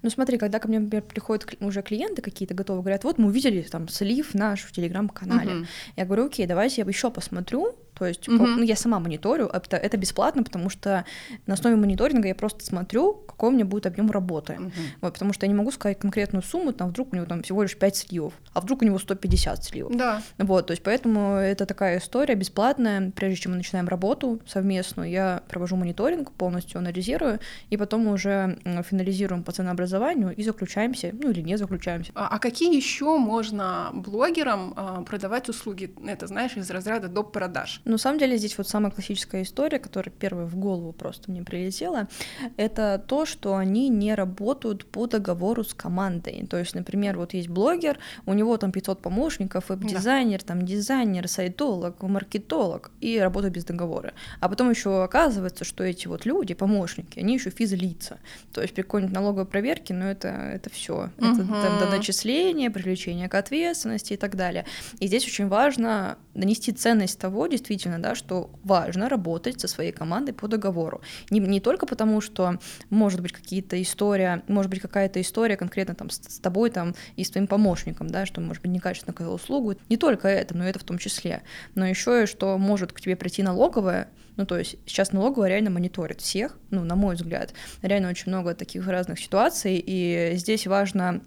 Ну 0.02 0.10
смотри, 0.10 0.38
когда 0.38 0.60
ко 0.60 0.68
мне, 0.68 0.80
например, 0.80 1.04
приходят 1.04 1.46
уже 1.60 1.82
клиенты 1.82 2.22
какие-то 2.22 2.54
готовы, 2.54 2.80
говорят, 2.80 3.04
вот 3.04 3.18
мы 3.18 3.28
увидели 3.28 3.62
там 3.62 3.90
слив 3.90 4.34
наш 4.34 4.62
в 4.62 4.72
телеграм-канале. 4.72 5.52
Uh-huh. 5.52 5.68
Я 5.98 6.06
говорю, 6.06 6.28
окей, 6.28 6.48
давайте 6.48 6.82
я 6.82 6.88
еще 6.88 7.12
посмотрю, 7.12 7.76
то 7.98 8.06
есть, 8.06 8.28
угу. 8.30 8.46
ну, 8.46 8.62
я 8.62 8.76
сама 8.76 9.00
мониторю, 9.00 9.48
это, 9.48 9.78
это 9.78 9.98
бесплатно, 9.98 10.44
потому 10.44 10.70
что 10.70 11.06
на 11.48 11.56
основе 11.56 11.76
мониторинга 11.76 12.28
я 12.28 12.36
просто 12.36 12.64
смотрю, 12.64 13.14
какой 13.14 13.50
у 13.50 13.52
меня 13.54 13.66
будет 13.66 13.88
объем 13.88 14.12
работы. 14.12 14.54
Угу. 14.54 14.72
Вот, 15.02 15.14
потому 15.14 15.34
что 15.34 15.46
я 15.46 15.52
не 15.52 15.58
могу 15.58 15.72
сказать 15.72 16.00
конкретную 16.00 16.44
сумму, 16.44 16.74
там 16.74 16.90
вдруг 16.90 17.14
у 17.14 17.16
него 17.16 17.26
там 17.26 17.42
всего 17.42 17.64
лишь 17.64 17.76
5 17.76 17.96
сливов, 17.96 18.34
а 18.54 18.62
вдруг 18.62 18.84
у 18.84 18.86
него 18.86 19.00
150 19.00 19.64
сливов. 19.64 19.96
Да. 19.96 20.22
Вот, 20.38 20.68
то 20.68 20.72
есть 20.72 20.84
поэтому 20.84 21.36
это 21.36 21.66
такая 21.66 21.98
история 21.98 22.36
бесплатная. 22.36 23.12
Прежде 23.16 23.38
чем 23.42 23.54
мы 23.54 23.58
начинаем 23.58 23.88
работу 23.88 24.42
совместную, 24.46 25.10
я 25.10 25.42
провожу 25.48 25.76
мониторинг, 25.76 26.32
полностью 26.34 26.78
анализирую, 26.78 27.40
и 27.70 27.78
потом 27.78 28.08
уже 28.08 28.60
финализируем 28.88 29.44
по 29.44 29.52
ценообразованию 29.52 30.36
и 30.36 30.44
заключаемся, 30.44 31.12
ну 31.14 31.32
или 31.32 31.42
не 31.42 31.58
заключаемся. 31.58 32.12
А, 32.16 32.28
а 32.28 32.40
какие 32.40 32.76
еще 32.76 33.18
можно 33.18 33.90
блогерам 33.94 34.74
а, 34.76 35.02
продавать 35.02 35.50
услуги? 35.50 35.94
Это 36.06 36.28
знаешь 36.28 36.56
из 36.56 36.70
разряда 36.70 37.08
доп 37.08 37.32
продаж. 37.32 37.82
На 37.88 37.98
самом 37.98 38.20
деле 38.20 38.38
здесь 38.38 38.58
вот 38.58 38.68
самая 38.68 38.92
классическая 38.92 39.44
история, 39.44 39.80
которая 39.80 40.14
первая 40.14 40.46
в 40.46 40.56
голову 40.56 40.92
просто 40.92 41.32
мне 41.32 41.42
прилетела, 41.44 42.08
это 42.58 43.04
то, 43.08 43.26
что 43.26 43.56
они 43.56 43.90
не 43.90 44.14
работают 44.14 44.86
по 44.86 45.08
договору 45.08 45.64
с 45.64 45.74
командой. 45.74 46.46
То 46.50 46.58
есть, 46.58 46.76
например, 46.76 47.18
вот 47.18 47.34
есть 47.34 47.48
блогер, 47.48 47.98
у 48.26 48.34
него 48.34 48.58
там 48.58 48.72
500 48.72 49.02
помощников, 49.02 49.70
веб-дизайнер, 49.70 50.40
да. 50.40 50.46
там 50.46 50.66
дизайнер, 50.66 51.28
сайтолог, 51.28 52.02
маркетолог, 52.02 52.92
и 53.00 53.18
работают 53.20 53.54
без 53.54 53.64
договора. 53.64 54.14
А 54.40 54.50
потом 54.50 54.70
еще 54.70 55.04
оказывается, 55.04 55.64
что 55.64 55.84
эти 55.84 56.08
вот 56.08 56.26
люди, 56.26 56.54
помощники, 56.54 57.20
они 57.20 57.36
еще 57.36 57.50
физлица. 57.50 58.18
То 58.54 58.62
есть 58.62 58.74
при 58.74 58.82
какой-нибудь 58.82 59.16
налоговой 59.16 59.46
проверке, 59.46 59.94
но 59.94 60.06
это, 60.06 60.28
это 60.28 60.70
все. 60.70 61.10
Это 61.18 61.42
угу. 61.42 61.54
там, 61.54 61.90
начисления, 61.90 62.70
привлечение 62.70 63.30
к 63.30 63.36
ответственности 63.36 64.14
и 64.14 64.18
так 64.18 64.36
далее. 64.36 64.66
И 65.00 65.08
здесь 65.08 65.26
очень 65.26 65.48
важно 65.48 66.18
донести 66.34 66.72
ценность 66.72 67.20
того, 67.20 67.48
действительно, 67.48 67.77
действительно, 67.78 68.02
да, 68.02 68.16
что 68.16 68.50
важно 68.64 69.10
работать 69.10 69.62
со 69.62 69.68
своей 69.68 69.92
командой 69.92 70.34
по 70.34 70.48
договору. 70.48 71.02
Не, 71.30 71.40
не 71.40 71.60
только 71.60 71.86
потому, 71.86 72.22
что 72.22 72.60
может 72.90 73.22
быть 73.22 73.32
какие-то 73.32 73.82
история, 73.82 74.44
может 74.48 74.70
быть 74.70 74.82
какая-то 74.82 75.22
история 75.22 75.58
конкретно 75.58 75.96
там 75.96 76.10
с, 76.10 76.18
с 76.18 76.40
тобой 76.40 76.70
там 76.70 76.96
и 77.16 77.24
с 77.24 77.30
твоим 77.30 77.48
помощником, 77.48 78.08
да, 78.08 78.26
что 78.26 78.42
может 78.42 78.64
быть 78.64 78.72
некачественно 78.72 79.14
какая 79.14 79.30
услугу. 79.30 79.76
Не 79.90 79.98
только 79.98 80.28
это, 80.28 80.58
но 80.58 80.68
это 80.68 80.80
в 80.80 80.84
том 80.84 80.98
числе. 80.98 81.44
Но 81.76 81.86
еще 81.86 82.24
и 82.24 82.26
что 82.26 82.58
может 82.58 82.92
к 82.92 83.02
тебе 83.02 83.16
прийти 83.16 83.44
налоговая, 83.44 84.10
ну, 84.36 84.46
то 84.46 84.58
есть 84.58 84.76
сейчас 84.86 85.12
налоговая 85.12 85.50
реально 85.50 85.70
мониторит 85.70 86.22
всех, 86.22 86.58
ну, 86.70 86.84
на 86.84 86.96
мой 86.96 87.16
взгляд. 87.16 87.54
Реально 87.82 88.10
очень 88.10 88.32
много 88.32 88.54
таких 88.54 88.88
разных 88.88 89.20
ситуаций, 89.20 89.84
и 89.84 90.32
здесь 90.36 90.68
важно 90.68 91.22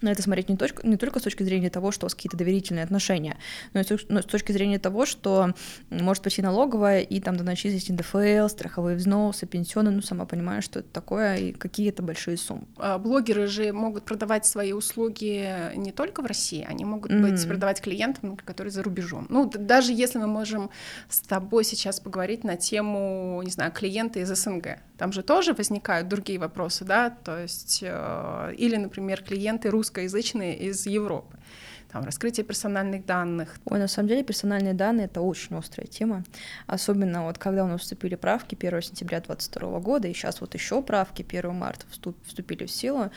на 0.00 0.10
это 0.10 0.22
смотреть 0.22 0.48
не, 0.48 0.56
точка, 0.56 0.86
не 0.86 0.96
только 0.96 1.18
с 1.20 1.22
точки 1.22 1.42
зрения 1.42 1.70
того, 1.70 1.90
что 1.90 2.04
у 2.04 2.06
вас 2.06 2.14
какие-то 2.14 2.36
доверительные 2.36 2.84
отношения, 2.84 3.36
но 3.72 3.80
и 3.80 3.84
с, 3.84 4.08
но 4.08 4.22
с 4.22 4.24
точки 4.24 4.52
зрения 4.52 4.78
того, 4.78 5.06
что 5.06 5.54
может 5.90 6.22
пойти 6.22 6.42
налоговая 6.42 7.00
и 7.00 7.20
там 7.20 7.36
доначислить 7.36 7.90
НДФЛ, 7.90 8.48
страховые 8.48 8.96
взносы, 8.96 9.46
пенсионы, 9.46 9.90
ну, 9.90 10.02
сама 10.02 10.24
понимаешь, 10.24 10.64
что 10.64 10.80
это 10.80 10.88
такое 10.88 11.36
и 11.36 11.52
какие 11.52 11.88
это 11.90 12.02
большие 12.02 12.36
суммы. 12.36 12.66
А 12.76 12.98
блогеры 12.98 13.46
же 13.46 13.72
могут 13.72 14.04
продавать 14.04 14.46
свои 14.46 14.72
услуги 14.72 15.76
не 15.76 15.92
только 15.92 16.22
в 16.22 16.26
России, 16.26 16.66
они 16.68 16.84
могут 16.84 17.10
mm-hmm. 17.10 17.30
быть 17.30 17.46
продавать 17.46 17.80
клиентам, 17.80 18.36
которые 18.36 18.70
за 18.70 18.82
рубежом. 18.82 19.26
Ну, 19.28 19.50
даже 19.52 19.92
если 19.92 20.18
мы 20.18 20.26
можем 20.26 20.70
с 21.08 21.20
тобой 21.20 21.64
сейчас 21.64 22.00
поговорить 22.00 22.44
на 22.44 22.56
тему, 22.56 23.40
не 23.44 23.50
знаю, 23.50 23.72
клиента 23.72 24.20
из 24.20 24.28
СНГ, 24.28 24.78
там 24.98 25.12
же 25.12 25.22
тоже 25.22 25.54
возникают 25.54 26.08
другие 26.08 26.38
вопросы, 26.38 26.84
да, 26.84 27.10
то 27.10 27.40
есть, 27.40 27.80
э, 27.82 28.54
или, 28.58 28.76
например, 28.76 29.22
клиенты 29.22 29.70
русские 29.70 29.87
русскоязычные 29.88 30.56
из 30.58 30.86
Европы 30.86 31.34
там, 31.90 32.04
раскрытие 32.04 32.44
персональных 32.44 33.06
данных. 33.06 33.58
Ой, 33.64 33.78
на 33.78 33.88
самом 33.88 34.08
деле 34.08 34.22
персональные 34.22 34.74
данные— 34.74 35.04
это 35.06 35.20
очень 35.20 35.56
острая 35.56 35.86
тема, 35.86 36.24
особенно 36.66 37.24
вот 37.24 37.38
когда 37.38 37.64
у 37.64 37.66
нас 37.66 37.80
вступили 37.80 38.14
правки 38.14 38.54
1 38.54 38.82
сентября 38.82 39.20
2022 39.20 39.80
года, 39.80 40.08
и 40.08 40.12
сейчас 40.12 40.40
вот 40.40 40.54
еще 40.54 40.82
правки 40.82 41.24
1 41.26 41.54
марта 41.54 41.86
вступили 41.90 42.66
в 42.66 42.70
силу, 42.70 43.10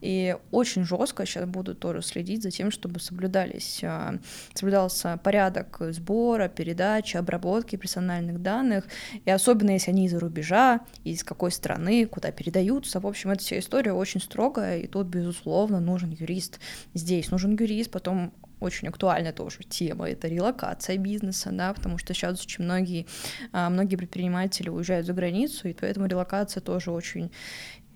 и 0.00 0.36
очень 0.50 0.84
жестко 0.84 1.24
сейчас 1.24 1.46
буду 1.46 1.74
тоже 1.74 2.02
следить 2.02 2.42
за 2.42 2.50
тем, 2.50 2.70
чтобы 2.70 3.00
соблюдались, 3.00 3.80
а, 3.82 4.18
соблюдался 4.54 5.18
порядок 5.22 5.78
сбора, 5.90 6.48
передачи, 6.48 7.16
обработки 7.16 7.76
персональных 7.76 8.42
данных, 8.42 8.84
и 9.24 9.30
особенно 9.30 9.70
если 9.70 9.92
они 9.92 10.06
из-за 10.06 10.20
рубежа, 10.20 10.80
из 11.04 11.24
какой 11.24 11.50
страны, 11.52 12.04
куда 12.06 12.32
передаются, 12.32 13.00
в 13.00 13.06
общем, 13.06 13.30
эта 13.30 13.42
вся 13.42 13.58
история 13.58 13.92
очень 13.92 14.20
строгая, 14.20 14.78
и 14.78 14.86
тут, 14.86 15.06
безусловно, 15.06 15.80
нужен 15.80 16.10
юрист. 16.10 16.60
Здесь 16.92 17.30
нужен 17.30 17.56
юрист, 17.58 17.90
потом 17.90 18.09
потом 18.10 18.32
очень 18.60 18.88
актуальная 18.88 19.32
тоже 19.32 19.58
тема, 19.68 20.10
это 20.10 20.28
релокация 20.28 20.98
бизнеса, 20.98 21.50
да, 21.52 21.72
потому 21.72 21.96
что 21.98 22.12
сейчас 22.12 22.44
очень 22.44 22.64
многие, 22.64 23.06
а, 23.52 23.70
многие 23.70 23.96
предприниматели 23.96 24.68
уезжают 24.68 25.06
за 25.06 25.14
границу, 25.14 25.68
и 25.68 25.72
поэтому 25.72 26.06
релокация 26.06 26.60
тоже 26.60 26.90
очень 26.90 27.30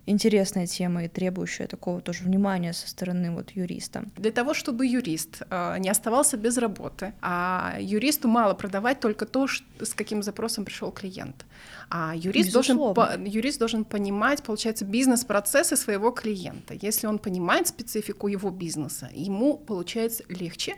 интересная 0.06 0.66
тема 0.66 1.04
и 1.04 1.08
требующая 1.08 1.66
такого 1.66 2.00
тоже 2.00 2.24
внимания 2.24 2.72
со 2.72 2.88
стороны 2.88 3.30
вот 3.30 3.50
юриста. 3.50 4.04
Для 4.16 4.30
того, 4.30 4.54
чтобы 4.54 4.86
юрист 4.86 5.42
э, 5.50 5.78
не 5.78 5.90
оставался 5.90 6.36
без 6.36 6.58
работы, 6.58 7.12
а 7.20 7.76
юристу 7.80 8.28
мало 8.28 8.54
продавать 8.54 9.00
только 9.00 9.26
то, 9.26 9.46
с 9.80 9.94
каким 9.94 10.22
запросом 10.22 10.64
пришел 10.64 10.92
клиент. 10.92 11.46
А 11.90 12.14
юрист 12.14 12.52
должен, 12.52 12.78
юрист 13.24 13.58
должен 13.58 13.84
понимать, 13.84 14.42
получается, 14.42 14.84
бизнес-процессы 14.84 15.76
своего 15.76 16.10
клиента. 16.10 16.74
Если 16.80 17.06
он 17.06 17.18
понимает 17.18 17.68
специфику 17.68 18.28
его 18.28 18.50
бизнеса, 18.50 19.08
ему 19.12 19.56
получается 19.56 20.24
легче 20.28 20.74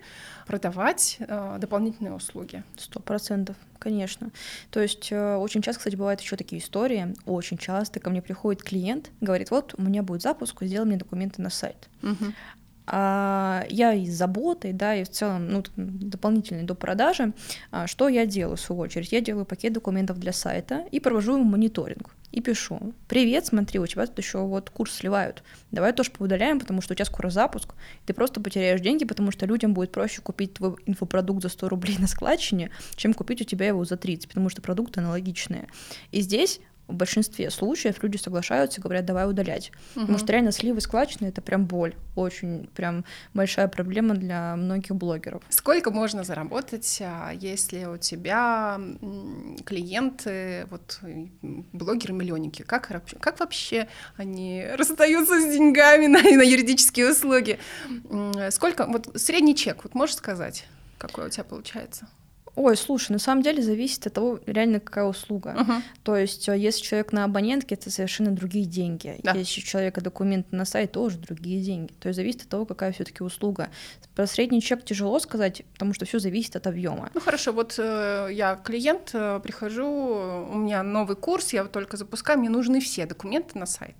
продавать 0.46 1.16
э, 1.18 1.56
дополнительные 1.58 2.14
услуги. 2.14 2.62
Сто 2.76 3.00
процентов, 3.00 3.56
конечно. 3.78 4.30
То 4.70 4.80
есть 4.80 5.10
э, 5.10 5.36
очень 5.36 5.62
часто, 5.62 5.80
кстати, 5.80 5.96
бывают 5.96 6.20
еще 6.20 6.36
такие 6.36 6.60
истории. 6.60 7.14
Очень 7.24 7.58
часто 7.58 8.00
ко 8.00 8.10
мне 8.10 8.22
приходит 8.22 8.62
клиент, 8.62 9.10
говорит, 9.20 9.50
вот 9.50 9.74
у 9.76 9.82
меня 9.82 10.02
будет 10.02 10.22
запуск, 10.22 10.62
сделай 10.62 10.86
мне 10.86 10.96
документы 10.96 11.42
на 11.42 11.50
сайт. 11.50 11.88
Угу. 12.02 12.32
А 12.86 13.64
я 13.68 13.92
из 13.94 14.16
заботы, 14.16 14.72
да, 14.72 14.94
и 14.94 15.04
в 15.04 15.08
целом, 15.08 15.48
ну, 15.48 15.64
дополнительной 15.76 16.62
до 16.62 16.74
продажи, 16.74 17.32
а, 17.72 17.86
что 17.86 18.08
я 18.08 18.26
делаю, 18.26 18.56
в 18.56 18.60
свою 18.60 18.82
очередь? 18.82 19.12
Я 19.12 19.20
делаю 19.20 19.44
пакет 19.44 19.72
документов 19.72 20.18
для 20.18 20.32
сайта 20.32 20.84
и 20.92 21.00
провожу 21.00 21.36
мониторинг. 21.38 22.14
И 22.32 22.40
пишу, 22.40 22.92
привет, 23.08 23.46
смотри, 23.46 23.80
у 23.80 23.86
тебя 23.86 24.06
тут 24.06 24.18
еще 24.18 24.38
вот 24.38 24.68
курс 24.68 24.96
сливают, 24.96 25.42
давай 25.70 25.92
тоже 25.92 26.10
поудаляем, 26.10 26.60
потому 26.60 26.82
что 26.82 26.92
у 26.92 26.94
тебя 26.94 27.06
скоро 27.06 27.30
запуск, 27.30 27.74
ты 28.04 28.12
просто 28.12 28.40
потеряешь 28.40 28.80
деньги, 28.80 29.04
потому 29.04 29.30
что 29.30 29.46
людям 29.46 29.72
будет 29.72 29.90
проще 29.90 30.20
купить 30.20 30.54
твой 30.54 30.74
инфопродукт 30.84 31.42
за 31.42 31.48
100 31.48 31.68
рублей 31.68 31.96
на 31.98 32.06
складчине, 32.06 32.70
чем 32.96 33.14
купить 33.14 33.40
у 33.40 33.44
тебя 33.44 33.68
его 33.68 33.84
за 33.84 33.96
30, 33.96 34.28
потому 34.28 34.50
что 34.50 34.60
продукты 34.60 35.00
аналогичные. 35.00 35.68
И 36.10 36.20
здесь 36.20 36.60
в 36.88 36.94
большинстве 36.94 37.50
случаев 37.50 38.02
люди 38.02 38.16
соглашаются 38.16 38.80
и 38.80 38.82
говорят, 38.82 39.04
давай 39.04 39.28
удалять. 39.28 39.72
Угу. 39.94 40.02
Потому 40.02 40.18
что 40.18 40.32
реально 40.32 40.52
сливы 40.52 40.80
складчины— 40.80 41.26
это 41.28 41.42
прям 41.42 41.66
боль, 41.66 41.94
очень 42.14 42.68
прям 42.74 43.04
большая 43.34 43.68
проблема 43.68 44.14
для 44.14 44.56
многих 44.56 44.94
блогеров. 44.94 45.42
Сколько 45.48 45.90
можно 45.90 46.24
заработать, 46.24 46.98
а, 47.02 47.30
если 47.32 47.84
у 47.84 47.96
тебя 47.96 48.80
клиенты, 49.64 50.66
вот 50.70 51.00
блогеры-миллионники, 51.72 52.62
как, 52.62 52.90
как 53.20 53.40
вообще 53.40 53.88
они 54.16 54.64
расстаются 54.74 55.40
с 55.40 55.44
деньгами 55.44 56.06
на, 56.06 56.22
на 56.22 56.42
юридические 56.42 57.10
услуги? 57.10 57.58
Сколько, 58.50 58.86
вот 58.86 59.10
средний 59.16 59.56
чек, 59.56 59.84
вот 59.84 59.94
можешь 59.94 60.16
сказать, 60.16 60.66
какой 60.98 61.26
у 61.26 61.30
тебя 61.30 61.44
получается? 61.44 62.08
Ой, 62.56 62.74
слушай, 62.74 63.12
на 63.12 63.18
самом 63.18 63.42
деле 63.42 63.62
зависит 63.62 64.06
от 64.06 64.14
того, 64.14 64.40
реально 64.46 64.80
какая 64.80 65.04
услуга. 65.04 65.54
Uh-huh. 65.58 65.82
То 66.02 66.16
есть, 66.16 66.48
э, 66.48 66.56
если 66.56 66.82
человек 66.82 67.12
на 67.12 67.24
абонентке, 67.24 67.74
это 67.74 67.90
совершенно 67.90 68.30
другие 68.30 68.64
деньги. 68.64 69.20
Да. 69.22 69.32
Если 69.32 69.60
у 69.60 69.64
человека 69.64 70.00
документы 70.00 70.56
на 70.56 70.64
сайт, 70.64 70.92
тоже 70.92 71.18
другие 71.18 71.62
деньги. 71.62 71.92
То 72.00 72.08
есть 72.08 72.16
зависит 72.16 72.42
от 72.42 72.48
того, 72.48 72.64
какая 72.64 72.92
все-таки 72.92 73.22
услуга. 73.22 73.68
Про 74.14 74.26
средний 74.26 74.62
чек 74.62 74.84
тяжело 74.84 75.18
сказать, 75.18 75.64
потому 75.74 75.92
что 75.92 76.06
все 76.06 76.18
зависит 76.18 76.56
от 76.56 76.66
объема. 76.66 77.10
Ну 77.12 77.20
хорошо, 77.20 77.52
вот 77.52 77.74
э, 77.78 78.30
я 78.32 78.56
клиент, 78.56 79.10
э, 79.12 79.38
прихожу, 79.42 80.48
у 80.50 80.56
меня 80.56 80.82
новый 80.82 81.16
курс, 81.16 81.52
я 81.52 81.64
только 81.64 81.98
запускаю, 81.98 82.38
мне 82.38 82.48
нужны 82.48 82.80
все 82.80 83.04
документы 83.04 83.58
на 83.58 83.66
сайт. 83.66 83.96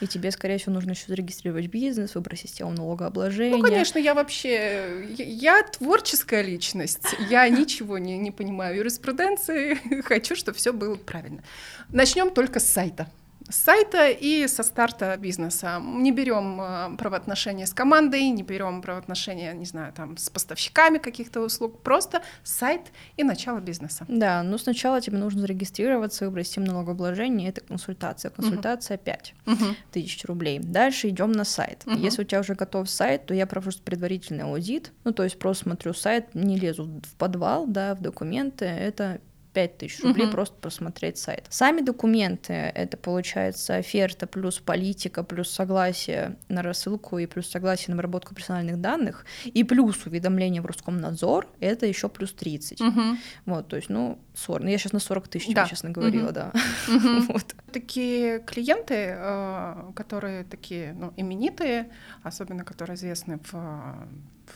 И 0.00 0.06
тебе, 0.06 0.30
скорее 0.30 0.58
всего, 0.58 0.72
нужно 0.74 0.90
еще 0.90 1.04
зарегистрировать 1.08 1.66
бизнес, 1.66 2.14
выбрать 2.14 2.40
систему 2.40 2.70
налогообложения. 2.72 3.56
Ну, 3.56 3.62
конечно, 3.62 3.98
я 3.98 4.14
вообще... 4.14 5.06
Я, 5.16 5.62
творческая 5.62 6.42
личность. 6.42 7.04
Я 7.28 7.48
ничего 7.48 7.98
не, 7.98 8.16
не 8.18 8.30
понимаю 8.30 8.76
юриспруденции. 8.76 9.78
Хочу, 10.02 10.36
чтобы 10.36 10.56
все 10.56 10.72
было 10.72 10.94
правильно. 10.94 11.42
Начнем 11.90 12.30
только 12.30 12.60
с 12.60 12.66
сайта 12.66 13.08
с 13.48 13.56
сайта 13.56 14.08
и 14.08 14.46
со 14.46 14.62
старта 14.62 15.16
бизнеса. 15.16 15.80
Не 15.82 16.12
берем 16.12 16.60
э, 16.60 16.96
правоотношения 16.96 17.66
с 17.66 17.74
командой, 17.74 18.28
не 18.30 18.42
берем 18.42 18.82
правоотношения, 18.82 19.52
не 19.52 19.64
знаю, 19.64 19.92
там, 19.92 20.16
с 20.16 20.30
поставщиками 20.30 20.98
каких-то 20.98 21.40
услуг, 21.40 21.82
просто 21.82 22.22
сайт 22.42 22.92
и 23.16 23.24
начало 23.24 23.60
бизнеса. 23.60 24.04
Да, 24.08 24.42
ну 24.42 24.58
сначала 24.58 25.00
тебе 25.00 25.18
нужно 25.18 25.42
зарегистрироваться, 25.42 26.26
выбрать 26.26 26.46
систему 26.46 26.66
налогообложения, 26.66 27.48
это 27.48 27.60
консультация. 27.60 28.30
Консультация 28.30 28.96
uh 28.96 29.04
5 29.04 29.34
uh 29.46 29.74
тысяч 29.92 30.24
рублей. 30.24 30.58
Дальше 30.58 31.08
идем 31.08 31.32
на 31.32 31.44
сайт. 31.44 31.84
uh 31.86 31.96
Если 31.96 32.22
у 32.22 32.24
тебя 32.24 32.40
уже 32.40 32.54
готов 32.54 32.88
сайт, 32.88 33.26
то 33.26 33.34
я 33.34 33.46
провожу 33.46 33.78
предварительный 33.84 34.44
аудит, 34.44 34.92
ну 35.04 35.12
то 35.12 35.24
есть 35.24 35.38
просто 35.38 35.64
смотрю 35.64 35.94
сайт, 35.94 36.34
не 36.34 36.58
лезу 36.58 36.84
в 36.84 37.16
подвал, 37.16 37.66
да, 37.66 37.94
в 37.94 38.00
документы, 38.00 38.64
это 38.64 39.20
5000 39.52 40.04
рублей 40.04 40.26
угу. 40.26 40.32
просто 40.32 40.56
просмотреть 40.60 41.18
сайт. 41.18 41.46
Сами 41.48 41.80
документы— 41.80 42.52
это, 42.74 42.96
получается, 42.96 43.76
оферта 43.76 44.26
плюс 44.26 44.58
политика, 44.58 45.22
плюс 45.22 45.50
согласие 45.50 46.36
на 46.48 46.62
рассылку 46.62 47.18
и 47.18 47.26
плюс 47.26 47.48
согласие 47.48 47.94
на 47.94 47.94
обработку 47.94 48.34
персональных 48.34 48.80
данных, 48.80 49.24
и 49.44 49.64
плюс 49.64 50.06
уведомление 50.06 50.62
в 50.62 50.66
Роскомнадзор— 50.66 51.48
это 51.60 51.86
еще 51.86 52.08
плюс 52.08 52.32
30. 52.32 52.80
Угу. 52.80 53.00
Вот, 53.46 53.68
то 53.68 53.76
есть, 53.76 53.88
ну, 53.88 54.18
40. 54.34 54.62
Ну, 54.62 54.68
я 54.68 54.78
сейчас 54.78 54.92
на 54.92 55.00
40 55.00 55.28
тысяч, 55.28 55.54
да. 55.54 55.66
честно 55.66 55.90
говорила, 55.90 56.26
угу. 56.26 56.34
да. 56.34 56.52
Угу. 56.88 57.20
вот. 57.32 57.54
Такие 57.72 58.40
клиенты, 58.40 59.14
э, 59.16 59.92
которые 59.94 60.44
такие, 60.44 60.92
ну, 60.92 61.12
именитые, 61.16 61.90
особенно 62.22 62.64
которые 62.64 62.96
известны 62.96 63.40
в 63.50 64.08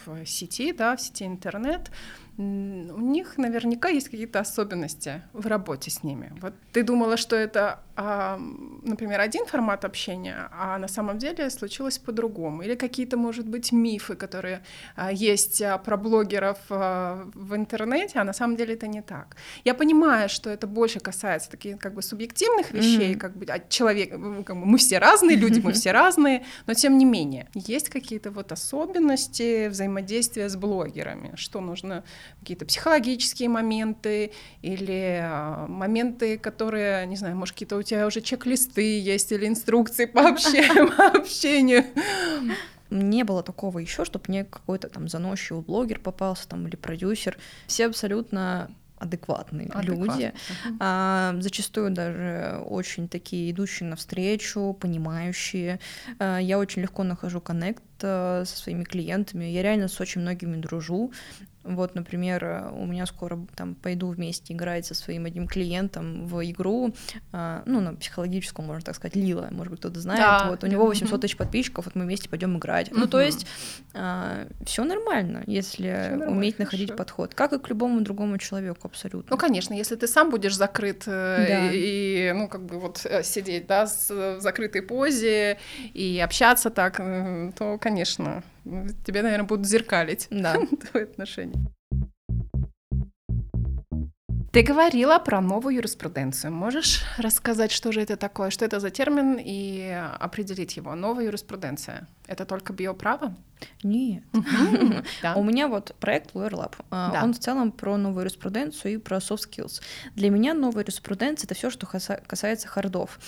в 0.07 0.27
сети, 0.27 0.73
да, 0.73 0.97
в 0.97 1.01
сети 1.01 1.25
интернет, 1.25 1.91
у 2.39 2.43
них 3.01 3.37
наверняка 3.37 3.89
есть 3.89 4.09
какие-то 4.09 4.41
особенности 4.41 5.23
в 5.33 5.47
работе 5.47 5.91
с 5.91 6.03
ними. 6.03 6.33
Вот 6.41 6.55
ты 6.73 6.83
думала, 6.83 7.17
что 7.17 7.37
это, 7.37 7.81
например, 7.97 9.21
один 9.21 9.47
формат 9.47 9.85
общения, 9.85 10.49
а 10.53 10.79
на 10.79 10.89
самом 10.89 11.19
деле 11.19 11.51
случилось 11.51 11.99
по-другому. 11.99 12.63
Или 12.63 12.75
какие-то, 12.75 13.17
может 13.17 13.47
быть, 13.47 13.73
мифы, 13.73 14.15
которые 14.15 14.63
а, 14.97 15.13
есть 15.13 15.63
про 15.85 15.97
блогеров 15.97 16.59
а, 16.71 17.29
в 17.35 17.55
интернете, 17.55 18.19
а 18.19 18.25
на 18.25 18.33
самом 18.33 18.57
деле 18.57 18.75
это 18.75 18.87
не 18.87 19.03
так. 19.03 19.37
Я 19.65 19.75
понимаю, 19.75 20.29
что 20.29 20.51
это 20.51 20.67
больше 20.67 21.01
касается 21.01 21.51
таких 21.51 21.79
как 21.79 21.95
бы 21.95 22.03
субъективных 22.03 22.73
вещей, 22.73 23.15
mm-hmm. 23.15 23.19
как 23.19 23.37
бы 23.37 23.45
от 23.45 23.69
человека, 23.69 24.19
как 24.45 24.57
бы, 24.57 24.67
мы 24.67 24.79
все 24.79 24.99
разные 24.99 25.37
люди, 25.37 25.61
мы 25.61 25.73
все 25.73 25.93
разные, 25.93 26.45
но 26.67 26.75
тем 26.75 26.99
не 26.99 27.05
менее 27.05 27.49
есть 27.55 27.89
какие-то 27.89 28.31
вот 28.31 28.53
особенности 28.53 29.69
взаимодействия 29.69 30.49
с 30.49 30.57
блогерами, 30.57 31.33
что 31.37 31.61
нужно 31.61 32.05
какие-то 32.41 32.65
психологические 32.65 33.49
моменты 33.49 34.33
или 34.63 35.21
а, 35.23 35.67
моменты, 35.67 36.39
которые, 36.39 37.07
не 37.07 37.17
знаю, 37.17 37.37
может, 37.37 37.55
какие-то 37.55 37.82
у 37.83 37.85
тебя 37.85 38.07
уже 38.07 38.21
чек-листы 38.21 39.01
есть 39.01 39.33
или 39.33 39.47
инструкции 39.47 40.07
по 40.07 40.29
общению? 40.29 41.85
Не 42.91 43.25
было 43.25 43.43
такого 43.43 43.79
еще, 43.79 44.05
чтобы 44.05 44.27
мне 44.29 44.45
какой-то 44.45 44.89
там 44.89 45.09
заносчивый 45.09 45.63
блогер 45.63 45.99
попался 45.99 46.49
там 46.49 46.67
или 46.69 46.77
продюсер. 46.77 47.39
Все 47.67 47.87
абсолютно 47.87 48.71
адекватные 48.99 49.69
Адекват. 49.69 49.99
люди, 49.99 50.33
а, 50.79 51.35
зачастую 51.41 51.91
даже 51.91 52.63
очень 52.67 53.09
такие 53.09 53.51
идущие 53.51 53.89
навстречу, 53.89 54.77
понимающие. 54.81 55.81
А, 56.21 56.39
я 56.39 56.59
очень 56.59 56.83
легко 56.83 57.03
нахожу 57.03 57.41
коннект 57.41 57.83
со 58.03 58.57
своими 58.57 58.85
клиентами. 58.85 59.45
Я 59.45 59.63
реально 59.63 59.89
с 59.89 60.01
очень 60.01 60.21
многими 60.21 60.57
дружу. 60.57 61.13
Вот, 61.65 61.95
например, 61.95 62.71
у 62.73 62.87
меня 62.87 63.07
скоро 63.07 63.39
там 63.55 63.77
пойду 63.77 64.09
вместе 64.09 64.53
играть 64.53 64.85
со 64.85 64.95
своим 64.95 65.27
одним 65.27 65.47
клиентом 65.47 66.27
в 66.27 66.45
игру, 66.51 66.93
а, 67.31 67.63
ну, 67.67 67.81
на 67.81 67.95
психологическую, 67.95 68.67
можно 68.67 68.83
так 68.83 68.97
сказать, 68.97 69.15
Лила, 69.15 69.49
может 69.53 69.71
быть, 69.71 69.79
кто-то 69.79 70.01
знает. 70.01 70.21
Да. 70.21 70.51
Вот, 70.51 70.65
у 70.65 70.67
него 70.67 70.87
800 70.87 71.21
тысяч 71.21 71.37
подписчиков, 71.37 71.85
вот 71.85 71.95
мы 71.95 72.05
вместе 72.05 72.29
пойдем 72.29 72.59
играть. 72.59 72.91
Ну, 72.91 73.07
то 73.07 73.21
есть 73.21 73.47
все 73.93 74.85
нормально, 74.85 75.45
если 75.47 75.83
всё 75.83 76.11
нормально, 76.17 76.37
уметь 76.37 76.57
хорошо. 76.57 76.65
находить 76.65 76.97
подход, 76.97 77.35
как 77.35 77.53
и 77.53 77.59
к 77.59 77.69
любому 77.69 78.01
другому 78.01 78.39
человеку 78.39 78.89
абсолютно. 78.89 79.31
Ну, 79.31 79.37
конечно, 79.37 79.75
если 79.75 79.95
ты 79.95 80.07
сам 80.09 80.31
будешь 80.31 80.57
закрыт 80.57 81.05
э, 81.07 81.47
да. 81.49 81.71
и, 81.71 82.31
и, 82.31 82.33
ну, 82.33 82.49
как 82.49 82.65
бы 82.65 82.81
вот 82.81 83.05
э, 83.05 83.23
сидеть, 83.23 83.67
да, 83.67 83.87
в 83.87 84.41
закрытой 84.41 84.83
позе 84.83 85.59
и 85.95 86.21
общаться 86.25 86.71
так, 86.71 86.99
э, 86.99 87.53
то, 87.57 87.79
конечно, 87.79 87.92
тебе, 89.05 89.23
наверное, 89.23 89.47
будут 89.47 89.67
зеркалить 89.67 90.29
да. 90.31 90.55
твои 90.91 91.05
отношения. 91.05 91.67
Ты 94.53 94.63
говорила 94.63 95.19
про 95.19 95.41
новую 95.41 95.77
юриспруденцию. 95.77 96.53
Можешь 96.53 97.05
рассказать, 97.17 97.73
что 97.73 97.91
же 97.91 98.03
это 98.03 98.19
такое, 98.19 98.51
что 98.51 98.67
это 98.67 98.81
за 98.81 98.91
термин 98.91 99.39
и 99.43 99.99
определить 100.21 100.77
его? 100.77 100.95
Новая 100.95 101.25
юриспруденция— 101.25 102.07
это 102.27 102.45
только 102.45 102.75
биоправо? 102.75 103.35
Нет. 103.83 104.23
У 105.37 105.43
меня 105.43 105.69
вот 105.69 105.95
проект 106.01 106.35
Lawyer 106.35 106.51
Lab. 106.51 106.75
А, 106.91 107.21
он 107.23 107.33
в 107.33 107.39
целом 107.39 107.73
про 107.73 107.97
новую 107.97 108.23
юриспруденцию 108.23 108.95
и 108.95 108.97
про 108.97 109.19
soft 109.19 109.49
skills. 109.49 109.81
Для 110.15 110.31
меня 110.31 110.55
новая 110.55 110.83
юриспруденция— 110.83 111.47
это 111.47 111.55
все, 111.55 111.71
что 111.71 111.87
касается 111.87 112.69
хардов. 112.69 113.19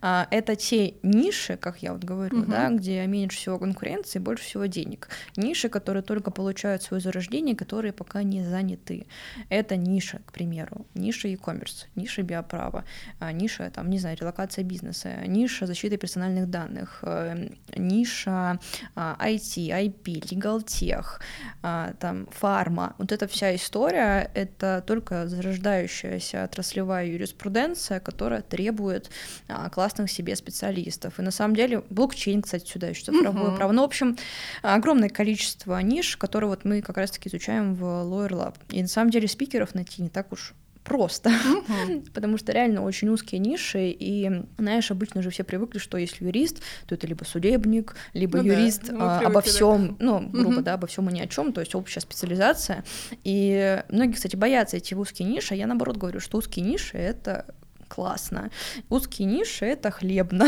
А, 0.00 0.26
это 0.30 0.56
те 0.56 0.94
ниши, 1.02 1.56
как 1.56 1.82
я 1.82 1.92
вот 1.92 2.04
говорю, 2.04 2.44
да, 2.44 2.70
где 2.70 3.06
меньше 3.06 3.38
всего 3.38 3.58
конкуренции, 3.58 4.18
больше 4.18 4.44
всего 4.44 4.66
денег. 4.66 5.08
Ниши, 5.36 5.68
которые 5.68 6.02
только 6.02 6.30
получают 6.30 6.82
свое 6.82 7.00
зарождение, 7.00 7.56
которые 7.56 7.92
пока 7.92 8.22
не 8.22 8.44
заняты. 8.44 9.06
Это 9.48 9.76
ниша, 9.76 10.20
к 10.26 10.32
примеру. 10.32 10.73
Ниша 10.94 11.28
e-commerce, 11.28 11.86
ниша 11.94 12.22
биоправа, 12.22 12.84
а, 13.18 13.32
ниша, 13.32 13.70
там, 13.70 13.90
не 13.90 13.98
знаю, 13.98 14.16
релокация 14.20 14.64
бизнеса, 14.64 15.26
ниша 15.26 15.66
защиты 15.66 15.96
персональных 15.96 16.50
данных, 16.50 17.00
э, 17.02 17.48
ниша 17.76 18.58
IT, 18.96 19.70
IP, 19.70 20.20
LegalTech, 20.20 21.04
а, 21.62 21.92
там, 22.00 22.26
фарма, 22.30 22.94
вот 22.98 23.12
эта 23.12 23.26
вся 23.26 23.54
история, 23.54 24.30
это 24.34 24.82
только 24.86 25.26
зарождающаяся 25.28 26.44
отраслевая 26.44 27.06
юриспруденция, 27.06 28.00
которая 28.00 28.42
требует 28.42 29.10
а, 29.48 29.68
классных 29.70 30.10
себе 30.10 30.36
специалистов. 30.36 31.18
И 31.18 31.22
на 31.22 31.30
самом 31.30 31.56
деле 31.56 31.82
блокчейн, 31.90 32.42
кстати, 32.42 32.66
сюда 32.68 32.88
еще 32.88 33.04
цифровое 33.04 33.50
uh-huh. 33.50 33.56
право. 33.56 33.72
Ну, 33.72 33.82
в 33.82 33.86
общем, 33.86 34.16
огромное 34.62 35.08
количество 35.08 35.78
ниш, 35.78 36.16
которые 36.16 36.50
вот 36.50 36.64
мы 36.64 36.82
как 36.82 36.96
раз-таки 36.96 37.28
изучаем 37.28 37.74
в 37.74 37.82
Lawyer 37.82 38.30
Lab. 38.30 38.56
И 38.70 38.82
на 38.82 38.88
самом 38.88 39.10
деле 39.10 39.28
спикеров 39.28 39.74
найти 39.74 40.02
не 40.02 40.08
так 40.08 40.32
уж 40.32 40.54
просто, 40.84 41.30
mm-hmm. 41.30 42.10
потому 42.14 42.38
что 42.38 42.52
реально 42.52 42.82
очень 42.82 43.08
узкие 43.08 43.40
ниши, 43.40 43.88
и, 43.88 44.30
знаешь, 44.58 44.90
обычно 44.90 45.22
же 45.22 45.30
все 45.30 45.42
привыкли, 45.42 45.78
что 45.78 45.96
если 45.98 46.24
юрист, 46.24 46.60
то 46.86 46.94
это 46.94 47.06
либо 47.06 47.24
судебник, 47.24 47.96
либо 48.12 48.38
ну, 48.38 48.44
юрист 48.44 48.88
да, 48.88 49.20
а, 49.20 49.26
обо 49.26 49.40
всем, 49.40 49.96
ну, 49.98 50.20
грубо, 50.28 50.60
mm-hmm. 50.60 50.62
да, 50.62 50.74
обо 50.74 50.86
всем 50.86 51.08
и 51.08 51.12
ни 51.14 51.20
о 51.20 51.26
чем, 51.26 51.52
то 51.52 51.60
есть 51.60 51.74
общая 51.74 52.00
специализация. 52.00 52.84
И 53.24 53.82
многие, 53.88 54.12
кстати, 54.12 54.36
боятся 54.36 54.78
идти 54.78 54.94
в 54.94 55.00
узкие 55.00 55.26
ниши, 55.26 55.54
а 55.54 55.56
я 55.56 55.66
наоборот 55.66 55.96
говорю, 55.96 56.20
что 56.20 56.38
узкие 56.38 56.64
ниши— 56.64 56.96
это 56.98 57.46
классно. 57.88 58.50
Узкие 58.90 59.26
ниши— 59.26 59.64
это 59.66 59.90
хлебно. 59.90 60.46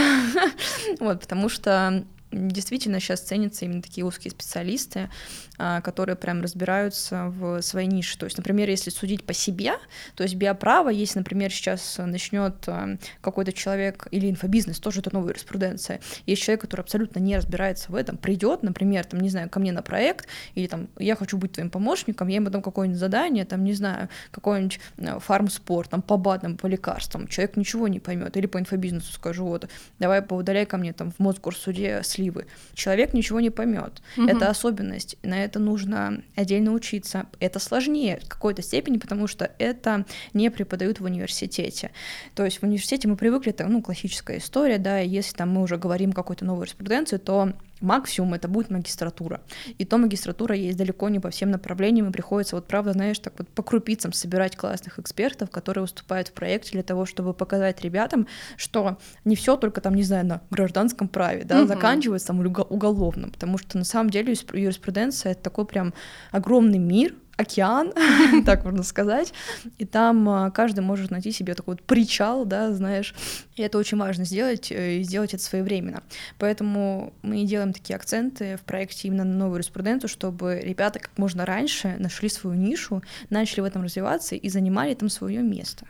вот, 1.00 1.20
потому 1.20 1.48
что 1.48 2.04
действительно 2.32 3.00
сейчас 3.00 3.20
ценятся 3.20 3.64
именно 3.64 3.82
такие 3.82 4.04
узкие 4.04 4.30
специалисты, 4.30 5.10
которые 5.56 6.16
прям 6.16 6.42
разбираются 6.42 7.28
в 7.28 7.60
своей 7.62 7.88
нише. 7.88 8.18
То 8.18 8.24
есть, 8.24 8.36
например, 8.36 8.68
если 8.68 8.90
судить 8.90 9.24
по 9.24 9.32
себе, 9.32 9.74
то 10.14 10.22
есть 10.22 10.34
биоправо, 10.34 10.90
если, 10.90 11.18
например, 11.18 11.50
сейчас 11.52 11.98
начнет 11.98 12.54
а, 12.68 12.96
какой-то 13.20 13.52
человек 13.52 14.06
или 14.10 14.30
инфобизнес, 14.30 14.78
тоже 14.78 15.00
это 15.00 15.12
новая 15.12 15.30
юриспруденция, 15.30 16.00
есть 16.26 16.42
человек, 16.42 16.62
который 16.62 16.82
абсолютно 16.82 17.18
не 17.18 17.36
разбирается 17.36 17.90
в 17.90 17.94
этом, 17.94 18.16
придет, 18.16 18.62
например, 18.62 19.04
там, 19.04 19.20
не 19.20 19.28
знаю, 19.28 19.48
ко 19.48 19.60
мне 19.60 19.72
на 19.72 19.82
проект, 19.82 20.26
или 20.54 20.66
там, 20.66 20.88
я 20.98 21.16
хочу 21.16 21.36
быть 21.38 21.52
твоим 21.52 21.70
помощником, 21.70 22.28
я 22.28 22.36
ему 22.36 22.50
дам 22.50 22.62
какое-нибудь 22.62 22.98
задание, 22.98 23.44
там, 23.44 23.64
не 23.64 23.72
знаю, 23.72 24.08
какой-нибудь 24.30 24.80
а, 24.98 25.18
фармспорт, 25.18 25.90
там, 25.90 26.02
по 26.02 26.16
БАДам, 26.16 26.56
по 26.56 26.66
лекарствам, 26.66 27.28
человек 27.28 27.56
ничего 27.56 27.88
не 27.88 28.00
поймет, 28.00 28.36
или 28.36 28.46
по 28.46 28.58
инфобизнесу 28.58 29.12
скажу, 29.12 29.46
вот, 29.46 29.68
давай 29.98 30.22
поудаляй 30.22 30.66
ко 30.66 30.76
мне 30.76 30.92
там 30.92 31.12
в 31.12 31.18
Мосгорсуде 31.18 32.00
сливы. 32.02 32.46
Человек 32.74 33.14
ничего 33.14 33.40
не 33.40 33.50
поймет. 33.50 34.02
Угу. 34.16 34.26
Это 34.26 34.50
особенность. 34.50 35.16
На 35.22 35.45
это 35.46 35.58
нужно 35.58 36.22
отдельно 36.34 36.72
учиться. 36.72 37.26
Это 37.40 37.58
сложнее 37.58 38.20
в 38.22 38.28
какой-то 38.28 38.62
степени, 38.62 38.98
потому 38.98 39.26
что 39.26 39.50
это 39.58 40.04
не 40.34 40.50
преподают 40.50 41.00
в 41.00 41.04
университете. 41.04 41.90
То 42.34 42.44
есть 42.44 42.58
в 42.58 42.62
университете 42.64 43.08
мы 43.08 43.16
привыкли, 43.16 43.52
это 43.52 43.66
ну, 43.66 43.82
классическая 43.82 44.38
история, 44.38 44.78
да, 44.78 44.98
если 44.98 45.34
там 45.36 45.50
мы 45.50 45.62
уже 45.62 45.78
говорим 45.78 46.12
какой-то 46.12 46.44
новой 46.44 46.60
юриспруденции, 46.60 47.16
то 47.16 47.52
максимум 47.80 48.34
это 48.34 48.48
будет 48.48 48.70
магистратура. 48.70 49.40
И 49.78 49.84
то 49.84 49.98
магистратура 49.98 50.54
есть 50.54 50.78
далеко 50.78 51.08
не 51.08 51.20
по 51.20 51.30
всем 51.30 51.50
направлениям, 51.50 52.08
и 52.08 52.12
приходится 52.12 52.56
вот 52.56 52.66
правда, 52.66 52.92
знаешь, 52.92 53.18
так 53.18 53.34
вот 53.38 53.48
по 53.48 53.62
крупицам 53.62 54.12
собирать 54.12 54.56
классных 54.56 54.98
экспертов, 54.98 55.50
которые 55.50 55.82
выступают 55.82 56.28
в 56.28 56.32
проекте 56.32 56.72
для 56.72 56.82
того, 56.82 57.06
чтобы 57.06 57.34
показать 57.34 57.82
ребятам, 57.82 58.26
что 58.56 58.98
не 59.24 59.36
все 59.36 59.56
только 59.56 59.80
там, 59.80 59.94
не 59.94 60.02
знаю, 60.02 60.26
на 60.26 60.40
гражданском 60.50 61.08
праве, 61.08 61.44
да, 61.44 61.60
угу. 61.60 61.68
заканчивается 61.68 62.28
там 62.28 62.40
уголовным, 62.40 63.30
потому 63.30 63.58
что 63.58 63.78
на 63.78 63.84
самом 63.84 64.10
деле 64.10 64.34
юриспруденция— 64.52 65.32
это 65.32 65.42
такой 65.42 65.66
прям 65.66 65.92
огромный 66.30 66.78
мир, 66.78 67.14
океан, 67.36 67.92
так 68.46 68.64
можно 68.64 68.82
сказать, 68.82 69.32
и 69.78 69.84
там 69.84 70.28
а, 70.28 70.50
каждый 70.50 70.80
может 70.80 71.10
найти 71.10 71.32
себе 71.32 71.54
такой 71.54 71.74
вот 71.74 71.82
причал, 71.82 72.44
да, 72.44 72.72
знаешь, 72.72 73.14
и 73.56 73.62
это 73.62 73.78
очень 73.78 73.98
важно 73.98 74.24
сделать, 74.24 74.72
э, 74.72 74.98
и 74.98 75.02
сделать 75.02 75.34
это 75.34 75.42
своевременно. 75.42 76.02
Поэтому 76.38 77.12
мы 77.22 77.44
делаем 77.44 77.72
такие 77.72 77.96
акценты 77.96 78.56
в 78.56 78.62
проекте 78.62 79.08
именно 79.08 79.24
на 79.24 79.34
новую 79.34 79.56
юриспруденцию, 79.56 80.08
чтобы 80.08 80.60
ребята 80.62 80.98
как 80.98 81.16
можно 81.18 81.44
раньше 81.44 81.96
нашли 81.98 82.28
свою 82.28 82.56
нишу, 82.56 83.02
начали 83.30 83.60
в 83.60 83.64
этом 83.64 83.82
развиваться 83.82 84.34
и 84.34 84.48
занимали 84.48 84.94
там 84.94 85.08
свое 85.08 85.42
место. 85.42 85.86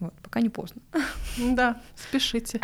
Вот, 0.00 0.14
пока 0.22 0.40
не 0.40 0.50
поздно. 0.50 0.82
Да, 1.38 1.80
спешите. 1.96 2.60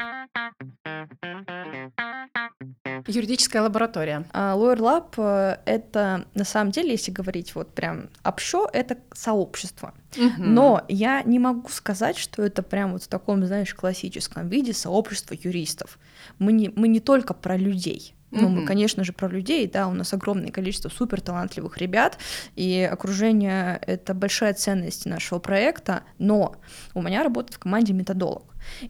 Юридическая 3.06 3.62
лаборатория. 3.62 4.24
Uh, 4.32 4.56
Lawyer 4.56 4.78
Lab 4.78 5.14
э,— 5.16 5.58
это, 5.64 6.26
на 6.34 6.44
самом 6.44 6.70
деле, 6.70 6.92
если 6.92 7.10
говорить 7.10 7.54
вот 7.54 7.74
прям 7.74 8.10
общо, 8.24 8.68
это 8.72 8.98
сообщество. 9.12 9.94
Uh-huh. 10.12 10.32
Но 10.38 10.84
я 10.88 11.22
не 11.22 11.38
могу 11.38 11.68
сказать, 11.68 12.16
что 12.16 12.42
это 12.42 12.62
прям 12.62 12.92
вот 12.92 13.04
в 13.04 13.08
таком, 13.08 13.44
знаешь, 13.46 13.74
классическом 13.74 14.48
виде 14.48 14.72
сообщество 14.72 15.34
юристов. 15.34 15.98
Мы 16.38 16.52
не, 16.52 16.72
мы 16.74 16.88
не 16.88 17.00
только 17.00 17.34
про 17.34 17.56
людей. 17.56 18.14
Ну, 18.30 18.46
mm-hmm. 18.46 18.48
мы, 18.48 18.64
конечно 18.64 19.04
же, 19.04 19.12
про 19.12 19.28
людей, 19.28 19.66
да, 19.66 19.88
у 19.88 19.92
нас 19.92 20.12
огромное 20.12 20.50
количество 20.50 20.88
супер 20.88 21.20
талантливых 21.20 21.78
ребят, 21.78 22.18
и 22.54 22.88
окружение— 22.90 23.80
это 23.86 24.14
большая 24.14 24.54
ценность 24.54 25.06
нашего 25.06 25.40
проекта, 25.40 26.04
но 26.18 26.56
у 26.94 27.02
меня 27.02 27.24
работает 27.24 27.54
в 27.54 27.58
команде 27.58 27.92
методолог, 27.92 28.44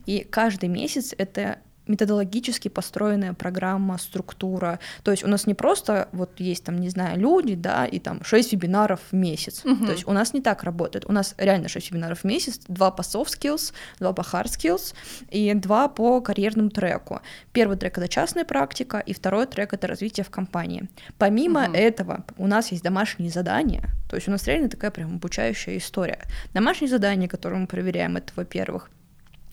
и 0.05 0.23
каждый 0.23 0.69
месяц 0.69 1.13
это 1.17 1.57
методологически 1.87 2.67
построенная 2.67 3.33
программа, 3.33 3.97
структура. 3.97 4.79
То 5.03 5.11
есть 5.11 5.23
у 5.23 5.27
нас 5.27 5.47
не 5.47 5.53
просто 5.53 6.09
вот 6.11 6.39
есть 6.39 6.63
там, 6.63 6.79
не 6.79 6.89
знаю, 6.89 7.19
люди, 7.19 7.55
да, 7.55 7.85
и 7.85 7.99
там 7.99 8.23
6 8.23 8.53
вебинаров 8.53 8.99
в 9.11 9.15
месяц. 9.15 9.65
Угу. 9.65 9.85
То 9.85 9.91
есть 9.91 10.07
у 10.07 10.11
нас 10.11 10.33
не 10.33 10.41
так 10.41 10.63
работает. 10.63 11.05
У 11.07 11.11
нас 11.11 11.35
реально 11.37 11.67
6 11.67 11.91
вебинаров 11.91 12.19
в 12.19 12.23
месяц, 12.23 12.59
два 12.67 12.91
по 12.91 13.01
soft 13.01 13.29
skills, 13.39 13.73
два 13.99 14.13
по 14.13 14.21
hard 14.21 14.45
skills 14.45 14.93
и 15.29 15.53
два 15.53 15.87
по 15.87 16.21
карьерному 16.21 16.69
треку. 16.69 17.21
Первый 17.51 17.77
трек— 17.77 17.97
это 17.99 18.07
частная 18.07 18.45
практика, 18.45 18.99
и 18.99 19.13
второй 19.13 19.47
трек— 19.47 19.73
это 19.73 19.87
развитие 19.87 20.23
в 20.23 20.29
компании. 20.29 20.89
Помимо 21.17 21.65
угу. 21.65 21.73
этого 21.73 22.25
у 22.37 22.47
нас 22.47 22.71
есть 22.71 22.83
домашние 22.83 23.31
задания, 23.31 23.89
то 24.09 24.15
есть 24.15 24.27
у 24.27 24.31
нас 24.31 24.45
реально 24.47 24.69
такая 24.69 24.91
прям 24.91 25.15
обучающая 25.15 25.77
история. 25.77 26.19
Домашние 26.53 26.89
задания, 26.89 27.27
которые 27.27 27.61
мы 27.61 27.67
проверяем, 27.67 28.17
это, 28.17 28.33
во-первых, 28.35 28.89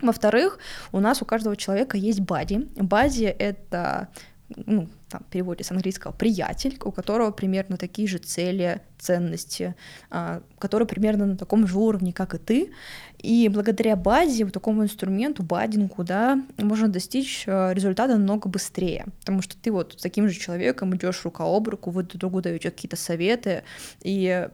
во-вторых, 0.01 0.59
у 0.93 1.01
нас 1.01 1.23
у 1.23 1.25
каждого 1.25 1.57
человека 1.57 1.97
есть 1.97 2.21
бади. 2.21 2.69
Бади— 2.77 3.25
это 3.39 4.09
ну, 4.57 4.89
там, 5.09 5.23
переводе 5.31 5.63
с 5.63 5.71
английского, 5.71 6.13
приятель, 6.13 6.79
у 6.83 6.91
которого 6.91 7.31
примерно 7.31 7.77
такие 7.77 8.09
же 8.09 8.19
цели, 8.19 8.81
ценности, 8.99 9.75
а, 10.11 10.43
который 10.59 10.87
примерно 10.87 11.27
на 11.27 11.37
таком 11.37 11.67
же 11.67 11.79
уровне, 11.79 12.13
как 12.13 12.35
и 12.35 12.39
ты. 12.39 12.73
И 13.19 13.49
благодаря 13.49 13.97
базе, 13.97 14.45
вот 14.45 14.55
такому 14.55 14.85
инструменту, 14.85 15.43
бадингу, 15.43 16.03
да, 16.03 16.41
можно 16.57 16.89
достичь 16.89 17.45
а, 17.47 17.73
результата 17.73 18.15
намного 18.15 18.49
быстрее, 18.49 19.07
потому 19.21 19.43
что 19.43 19.57
ты 19.57 19.71
вот 19.71 19.95
с 19.99 20.03
таким 20.03 20.29
же 20.29 20.39
человеком 20.39 20.95
идешь 20.97 21.25
рука 21.25 21.45
об 21.45 21.69
руку, 21.69 21.91
вы 21.91 22.05
друг 22.05 22.21
другу 22.21 22.41
даете 22.41 22.71
какие-то 22.71 22.97
советы, 22.97 23.65
и 24.03 24.49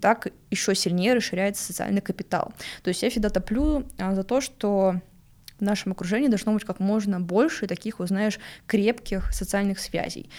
так 0.00 0.28
еще 0.50 0.74
сильнее 0.74 1.14
расширяется 1.14 1.64
социальный 1.64 2.00
капитал. 2.00 2.52
То 2.82 2.88
есть 2.88 3.02
я 3.02 3.10
всегда 3.10 3.30
топлю 3.30 3.86
а, 3.98 4.14
за 4.14 4.24
то, 4.24 4.40
что 4.40 5.00
в 5.58 5.62
нашем 5.62 5.92
окружении 5.92 6.28
должно 6.28 6.52
быть 6.52 6.64
как 6.64 6.80
можно 6.80 7.20
больше 7.20 7.66
таких, 7.66 7.98
вот 7.98 8.08
знаешь, 8.08 8.38
крепких 8.66 9.32
социальных 9.32 9.78
связей. 9.78 10.30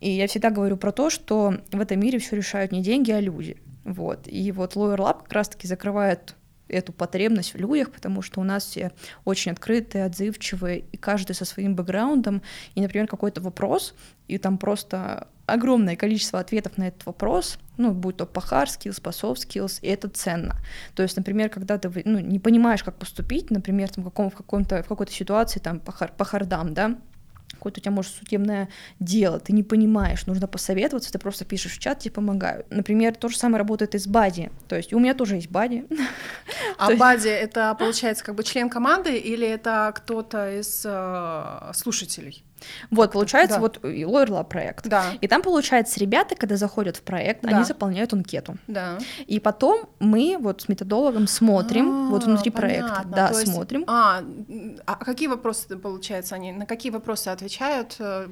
И 0.00 0.10
я 0.10 0.26
всегда 0.26 0.50
говорю 0.50 0.76
про 0.76 0.92
то, 0.92 1.10
что 1.10 1.54
в 1.70 1.80
этом 1.80 2.00
мире 2.00 2.18
все 2.18 2.36
решают 2.36 2.72
не 2.72 2.82
деньги, 2.82 3.12
а 3.12 3.20
люди. 3.20 3.56
Вот. 3.84 4.26
И 4.26 4.50
вот 4.52 4.74
Lawyer 4.74 4.98
Lab 4.98 5.22
как 5.22 5.32
раз-таки 5.32 5.66
закрывает 5.66 6.34
эту 6.68 6.92
потребность 6.92 7.54
в 7.54 7.58
людях, 7.58 7.92
потому 7.92 8.22
что 8.22 8.40
у 8.40 8.44
нас 8.44 8.64
все 8.64 8.92
очень 9.24 9.52
открытые, 9.52 10.06
отзывчивые, 10.06 10.80
и 10.80 10.96
каждый 10.96 11.34
со 11.34 11.44
своим 11.44 11.76
бэкграундом, 11.76 12.42
и, 12.74 12.80
например, 12.80 13.06
какой-то 13.06 13.42
вопрос, 13.42 13.94
и 14.28 14.38
там 14.38 14.56
просто 14.58 15.28
огромное 15.46 15.96
количество 15.96 16.40
ответов 16.40 16.78
на 16.78 16.88
этот 16.88 17.06
вопрос, 17.06 17.58
ну, 17.76 17.92
будь 17.92 18.16
то 18.16 18.24
hard 18.24 18.66
skills, 18.66 19.00
по 19.02 19.10
soft 19.10 19.46
skills, 19.46 19.78
и 19.82 19.88
это 19.88 20.08
ценно. 20.08 20.56
То 20.94 21.02
есть, 21.02 21.16
например, 21.16 21.48
когда 21.48 21.78
ты 21.78 21.90
ну, 22.04 22.18
не 22.18 22.38
понимаешь, 22.38 22.82
как 22.82 22.96
поступить, 22.96 23.50
например, 23.50 23.88
там, 23.88 24.04
в, 24.04 24.08
каком, 24.08 24.30
в, 24.30 24.34
каком-то, 24.34 24.82
в 24.82 24.88
какой-то 24.88 25.12
ситуации 25.12 25.60
там, 25.60 25.80
по, 25.80 25.92
хар, 25.92 26.12
по 26.16 26.24
хардам, 26.24 26.74
да, 26.74 26.96
какое-то 27.54 27.80
у 27.80 27.82
тебя, 27.82 27.92
может, 27.92 28.12
судебное 28.12 28.68
дело, 29.00 29.40
ты 29.40 29.52
не 29.52 29.62
понимаешь, 29.62 30.26
нужно 30.26 30.46
посоветоваться, 30.46 31.12
ты 31.12 31.18
просто 31.18 31.44
пишешь 31.44 31.72
в 31.72 31.78
чат, 31.78 32.00
тебе 32.00 32.12
помогают. 32.12 32.66
Например, 32.70 33.14
то 33.14 33.28
же 33.28 33.38
самое 33.38 33.58
работает 33.58 33.94
и 33.94 33.98
с 33.98 34.06
Бади, 34.06 34.50
то 34.68 34.76
есть 34.76 34.92
у 34.92 34.98
меня 34.98 35.14
тоже 35.14 35.36
есть 35.36 35.50
Бади. 35.50 35.86
А 36.76 36.94
Бади— 36.96 37.28
это, 37.30 37.74
получается, 37.78 38.24
как 38.24 38.34
бы 38.34 38.42
член 38.42 38.68
команды 38.68 39.16
или 39.16 39.46
это 39.46 39.92
кто-то 39.94 40.58
из 40.58 40.82
э, 40.84 41.72
слушателей? 41.72 42.44
Вот, 42.90 43.12
получается, 43.12 43.56
да. 43.56 43.60
вот 43.60 43.78
Lab 43.82 44.48
проект. 44.48 44.88
Да. 44.88 45.04
И 45.20 45.28
там, 45.28 45.42
получается, 45.42 46.00
ребята, 46.00 46.34
когда 46.36 46.56
заходят 46.56 46.96
в 46.96 47.02
проект, 47.02 47.42
да. 47.42 47.56
они 47.56 47.64
заполняют 47.64 48.12
анкету. 48.12 48.56
Да. 48.66 48.98
И 49.26 49.40
потом 49.40 49.88
мы 49.98 50.36
вот 50.38 50.62
с 50.62 50.68
методологом 50.68 51.26
смотрим, 51.26 52.06
а, 52.06 52.10
вот 52.10 52.24
внутри 52.24 52.50
понятно. 52.50 52.78
проекта, 52.78 53.08
да, 53.08 53.28
То 53.28 53.34
смотрим. 53.34 53.80
Есть, 53.80 53.90
а, 53.90 54.22
а 54.86 55.04
какие 55.04 55.28
вопросы, 55.28 55.76
получается, 55.76 56.34
они, 56.34 56.52
на 56.52 56.66
какие 56.66 56.92
вопросы 56.92 57.28
отвечают, 57.28 57.96
э, 57.98 58.28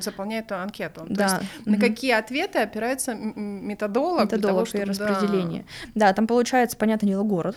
заполняют 0.00 0.50
анкету? 0.52 1.06
Да. 1.08 1.14
То 1.14 1.34
есть 1.34 1.52
угу. 1.60 1.70
на 1.70 1.78
какие 1.78 2.12
ответы 2.12 2.58
опирается 2.60 3.14
методолог? 3.14 4.24
Методолог 4.24 4.54
того, 4.54 4.64
чтобы, 4.66 4.84
и 4.84 4.86
распределение. 4.86 5.64
Да. 5.94 6.08
да, 6.08 6.12
там 6.12 6.26
получается, 6.26 6.76
понятное 6.76 7.08
дело, 7.08 7.22
город, 7.22 7.56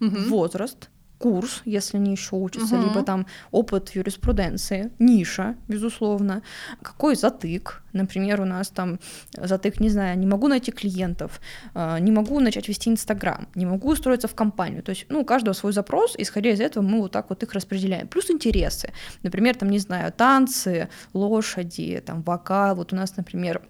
угу. 0.00 0.16
возраст, 0.28 0.88
курс, 1.24 1.62
если 1.64 1.96
они 1.96 2.10
еще 2.10 2.36
учатся, 2.36 2.76
угу. 2.76 2.84
либо 2.84 3.02
там 3.02 3.26
опыт 3.50 3.96
юриспруденции, 3.96 4.90
ниша, 4.98 5.54
безусловно, 5.68 6.42
какой 6.82 7.16
затык, 7.16 7.82
например, 7.94 8.42
у 8.42 8.44
нас 8.44 8.68
там 8.68 8.98
затык, 9.32 9.80
не 9.80 9.88
знаю, 9.88 10.18
не 10.18 10.26
могу 10.26 10.48
найти 10.48 10.70
клиентов, 10.70 11.40
а, 11.74 11.98
не 11.98 12.12
могу 12.12 12.40
начать 12.40 12.68
вести 12.68 12.90
Инстаграм, 12.90 13.48
не 13.54 13.64
могу 13.64 13.88
устроиться 13.88 14.28
в 14.28 14.34
компанию, 14.34 14.82
то 14.82 14.90
есть, 14.90 15.06
ну, 15.08 15.20
у 15.20 15.24
каждого 15.24 15.54
свой 15.54 15.72
запрос, 15.72 16.14
исходя 16.18 16.50
из 16.50 16.60
этого 16.60 16.84
мы 16.84 17.00
вот 17.00 17.12
так 17.12 17.30
вот 17.30 17.42
их 17.42 17.54
распределяем, 17.54 18.06
плюс 18.06 18.30
интересы, 18.30 18.92
например, 19.22 19.54
там, 19.54 19.70
не 19.70 19.78
знаю, 19.78 20.12
танцы, 20.12 20.88
лошади, 21.14 22.02
там, 22.04 22.22
вокал, 22.22 22.76
вот 22.76 22.92
у 22.92 22.96
нас, 22.96 23.16
например, 23.16 23.62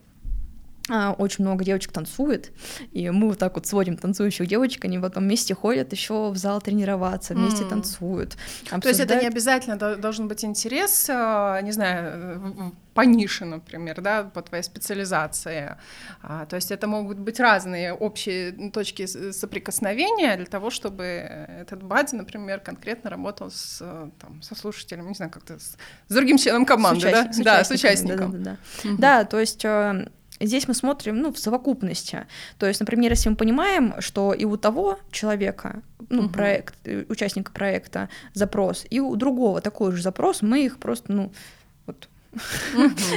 очень 0.91 1.45
много 1.45 1.65
девочек 1.65 1.93
танцует, 1.93 2.53
и 2.93 3.09
мы 3.09 3.29
вот 3.29 3.39
так 3.39 3.55
вот 3.55 3.67
сводим 3.67 3.97
танцующих 3.97 4.47
девочек, 4.47 4.85
они 4.85 4.99
потом 4.99 5.25
вместе 5.25 5.55
ходят 5.55 5.93
еще 5.93 6.31
в 6.31 6.37
зал 6.37 6.61
тренироваться, 6.61 7.35
вместе 7.35 7.65
mm. 7.65 7.69
танцуют. 7.71 8.37
Обсуждают. 8.65 8.83
То 8.83 8.89
есть 8.89 9.01
это 9.01 9.17
не 9.17 9.27
обязательно 9.27 9.97
должен 9.97 10.29
быть 10.29 10.45
интерес, 10.45 11.07
а, 11.09 11.61
не 11.63 11.73
знаю, 11.73 12.75
по 12.95 13.01
нише, 13.01 13.45
например, 13.45 14.01
да, 14.01 14.25
по 14.25 14.41
твоей 14.43 14.63
специализации. 14.63 15.77
А, 16.23 16.47
то 16.47 16.57
есть 16.57 16.71
это 16.71 16.87
могут 16.87 17.19
быть 17.19 17.41
разные 17.41 17.93
общие 17.93 18.71
точки 18.71 19.07
соприкосновения 19.33 20.37
для 20.37 20.47
того, 20.47 20.71
чтобы 20.71 21.05
этот 21.05 21.83
бади, 21.83 22.15
например, 22.15 22.61
конкретно 22.61 23.11
работал 23.11 23.51
с, 23.51 23.79
там, 24.21 24.43
со 24.43 24.55
слушателем, 24.55 25.09
не 25.09 25.15
знаю, 25.15 25.33
как-то 25.33 25.59
с, 25.59 25.77
с 26.09 26.15
другим 26.15 26.39
членом 26.39 26.65
команды, 26.65 27.09
с 27.09 27.13
да? 27.13 27.33
С 27.33 27.39
да, 27.39 27.65
с 27.65 27.71
участником. 27.71 28.31
Да, 28.31 28.39
да, 28.39 28.45
да. 28.83 28.89
Угу. 28.89 28.99
да, 28.99 29.25
то 29.25 29.41
есть 29.41 29.65
э, 29.65 30.09
Здесь 30.41 30.67
мы 30.67 30.75
смотрим 30.75 31.21
ну, 31.21 31.33
в 31.33 31.39
совокупности. 31.39 32.27
То 32.59 32.67
есть, 32.67 32.81
например, 32.81 33.11
если 33.13 33.29
мы 33.29 33.37
понимаем, 33.37 33.95
что 34.01 34.33
и 34.33 34.45
у 34.45 34.57
того 34.57 34.99
человека, 35.11 35.83
ну, 36.11 36.25
угу. 36.25 36.31
проект, 36.31 36.75
э, 36.85 37.05
участника 37.09 37.53
проекта 37.53 38.09
запрос, 38.33 38.85
и 38.91 39.01
у 39.01 39.15
другого 39.17 39.61
такой 39.61 39.93
же 39.93 40.03
запрос, 40.03 40.43
мы 40.43 40.65
их 40.65 40.79
просто, 40.79 41.13
ну, 41.13 41.33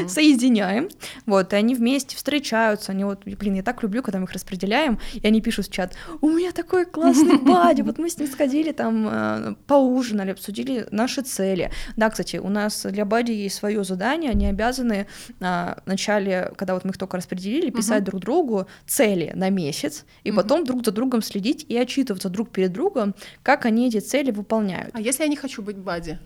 соединяем, 0.07 0.89
вот, 1.25 1.53
и 1.53 1.55
они 1.55 1.75
вместе 1.75 2.15
встречаются, 2.15 2.91
они 2.91 3.03
вот, 3.03 3.23
блин, 3.25 3.55
я 3.55 3.63
так 3.63 3.83
люблю, 3.83 4.01
когда 4.01 4.19
мы 4.19 4.25
их 4.25 4.31
распределяем, 4.31 4.99
и 5.13 5.25
они 5.25 5.41
пишут 5.41 5.67
в 5.67 5.71
чат, 5.71 5.95
у 6.21 6.29
меня 6.29 6.51
такой 6.51 6.85
классный 6.85 7.37
бади, 7.41 7.81
вот 7.81 7.97
мы 7.97 8.09
с 8.09 8.17
ним 8.17 8.27
сходили 8.27 8.71
там, 8.71 9.07
э, 9.09 9.55
поужинали, 9.67 10.31
обсудили 10.31 10.87
наши 10.91 11.21
цели. 11.21 11.71
Да, 11.95 12.09
кстати, 12.09 12.37
у 12.37 12.49
нас 12.49 12.85
для 12.85 13.05
бади 13.05 13.31
есть 13.31 13.55
свое 13.55 13.83
задание, 13.83 14.31
они 14.31 14.47
обязаны 14.47 15.07
а, 15.39 15.79
в 15.85 15.87
начале, 15.87 16.51
когда 16.55 16.73
вот 16.73 16.85
мы 16.85 16.91
их 16.91 16.97
только 16.97 17.17
распределили, 17.17 17.69
писать 17.69 18.03
друг 18.03 18.21
другу 18.21 18.67
цели 18.85 19.31
на 19.35 19.49
месяц, 19.49 20.05
и 20.23 20.31
потом 20.31 20.63
друг 20.63 20.85
за 20.85 20.91
другом 20.91 21.21
следить 21.21 21.65
и 21.67 21.77
отчитываться 21.77 22.29
друг 22.29 22.49
перед 22.49 22.71
другом, 22.71 23.15
как 23.43 23.65
они 23.65 23.87
эти 23.87 23.99
цели 23.99 24.31
выполняют. 24.31 24.91
А 24.93 25.01
если 25.01 25.23
я 25.23 25.29
не 25.29 25.35
хочу 25.35 25.61
быть 25.61 25.77
бади? 25.77 26.19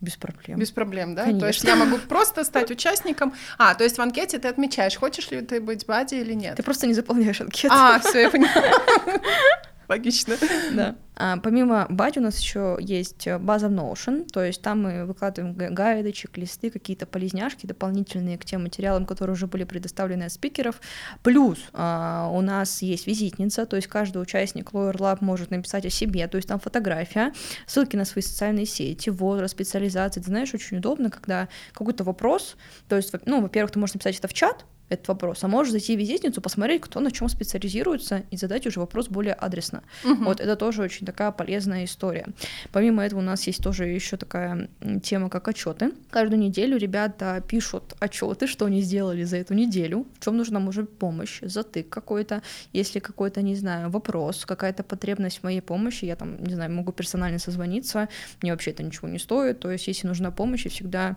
Без 0.00 0.16
проблем. 0.16 0.58
Без 0.58 0.70
проблем, 0.70 1.14
да? 1.14 1.22
Конечно. 1.22 1.40
То 1.40 1.46
есть 1.46 1.64
я 1.64 1.76
могу 1.76 1.98
просто 1.98 2.44
стать 2.44 2.70
участником. 2.70 3.32
А, 3.58 3.74
то 3.74 3.84
есть 3.84 3.98
в 3.98 4.02
анкете 4.02 4.38
ты 4.38 4.48
отмечаешь, 4.48 4.96
хочешь 4.96 5.30
ли 5.30 5.40
ты 5.40 5.60
быть 5.60 5.86
бади 5.86 6.16
или 6.16 6.34
нет. 6.34 6.56
Ты 6.56 6.62
просто 6.62 6.86
не 6.86 6.94
заполняешь 6.94 7.40
анкету. 7.40 7.74
А, 7.74 7.98
все, 8.00 8.22
я 8.22 8.30
поняла. 8.30 8.52
Логично. 9.88 10.36
Да. 10.72 10.96
А, 11.16 11.36
помимо 11.36 11.86
бади 11.88 12.18
у 12.18 12.22
нас 12.22 12.38
еще 12.38 12.76
есть 12.80 13.28
база 13.40 13.68
Notion, 13.68 14.28
то 14.28 14.42
есть 14.42 14.62
там 14.62 14.82
мы 14.82 15.04
выкладываем 15.06 15.54
гайды, 15.54 16.12
чек-листы, 16.12 16.70
какие-то 16.70 17.06
полезняшки 17.06 17.66
дополнительные 17.66 18.36
к 18.36 18.44
тем 18.44 18.62
материалам, 18.62 19.06
которые 19.06 19.34
уже 19.34 19.46
были 19.46 19.64
предоставлены 19.64 20.24
от 20.24 20.32
спикеров. 20.32 20.80
Плюс 21.22 21.58
а, 21.72 22.28
у 22.32 22.40
нас 22.40 22.82
есть 22.82 23.06
визитница, 23.06 23.66
то 23.66 23.76
есть 23.76 23.88
каждый 23.88 24.22
участник 24.22 24.72
Lawyer 24.72 24.96
Lab 24.96 25.18
может 25.20 25.50
написать 25.50 25.86
о 25.86 25.90
себе, 25.90 26.26
то 26.26 26.36
есть 26.36 26.48
там 26.48 26.58
фотография, 26.58 27.32
ссылки 27.66 27.96
на 27.96 28.04
свои 28.04 28.22
социальные 28.22 28.66
сети, 28.66 29.10
возраст, 29.10 29.54
специализация. 29.54 30.22
Ты 30.22 30.30
знаешь, 30.30 30.52
очень 30.54 30.78
удобно, 30.78 31.10
когда 31.10 31.48
какой-то 31.72 32.02
вопрос, 32.04 32.56
то 32.88 32.96
есть, 32.96 33.12
ну, 33.26 33.40
во-первых, 33.40 33.70
ты 33.70 33.78
можешь 33.78 33.94
написать 33.94 34.18
это 34.18 34.28
в 34.28 34.34
чат, 34.34 34.64
этот 34.94 35.08
вопрос, 35.08 35.44
а 35.44 35.48
можешь 35.48 35.72
зайти 35.72 35.96
в 35.96 35.98
визитницу, 35.98 36.40
посмотреть, 36.40 36.82
кто 36.82 37.00
на 37.00 37.10
чем 37.10 37.28
специализируется, 37.28 38.22
и 38.30 38.36
задать 38.36 38.66
уже 38.66 38.80
вопрос 38.80 39.08
более 39.08 39.34
адресно. 39.34 39.82
Угу. 40.04 40.24
Вот 40.24 40.40
это 40.40 40.56
тоже 40.56 40.82
очень 40.82 41.06
такая 41.06 41.30
полезная 41.30 41.84
история. 41.84 42.26
Помимо 42.72 43.04
этого 43.04 43.20
у 43.20 43.22
нас 43.22 43.46
есть 43.46 43.62
тоже 43.62 43.86
еще 43.86 44.16
такая 44.16 44.68
тема, 45.02 45.28
как 45.28 45.48
отчеты. 45.48 45.92
Каждую 46.10 46.40
неделю 46.40 46.76
ребята 46.76 47.42
пишут 47.46 47.94
отчеты, 48.00 48.46
что 48.46 48.66
они 48.66 48.82
сделали 48.82 49.24
за 49.24 49.36
эту 49.36 49.54
неделю, 49.54 50.06
в 50.18 50.24
чем 50.24 50.36
нужна 50.36 50.60
может 50.60 50.98
помощь, 50.98 51.40
затык 51.42 51.88
какой-то, 51.88 52.42
если 52.72 52.98
какой-то, 53.00 53.42
не 53.42 53.54
знаю, 53.56 53.90
вопрос, 53.90 54.44
какая-то 54.46 54.82
потребность 54.82 55.40
в 55.40 55.42
моей 55.42 55.60
помощи, 55.60 56.04
я 56.04 56.16
там, 56.16 56.42
не 56.42 56.54
знаю, 56.54 56.72
могу 56.72 56.92
персонально 56.92 57.38
созвониться, 57.38 58.08
мне 58.42 58.52
вообще 58.52 58.70
это 58.70 58.82
ничего 58.82 59.08
не 59.08 59.18
стоит, 59.18 59.60
то 59.60 59.70
есть 59.70 59.86
если 59.88 60.06
нужна 60.06 60.30
помощь, 60.30 60.64
я 60.64 60.70
всегда 60.70 61.16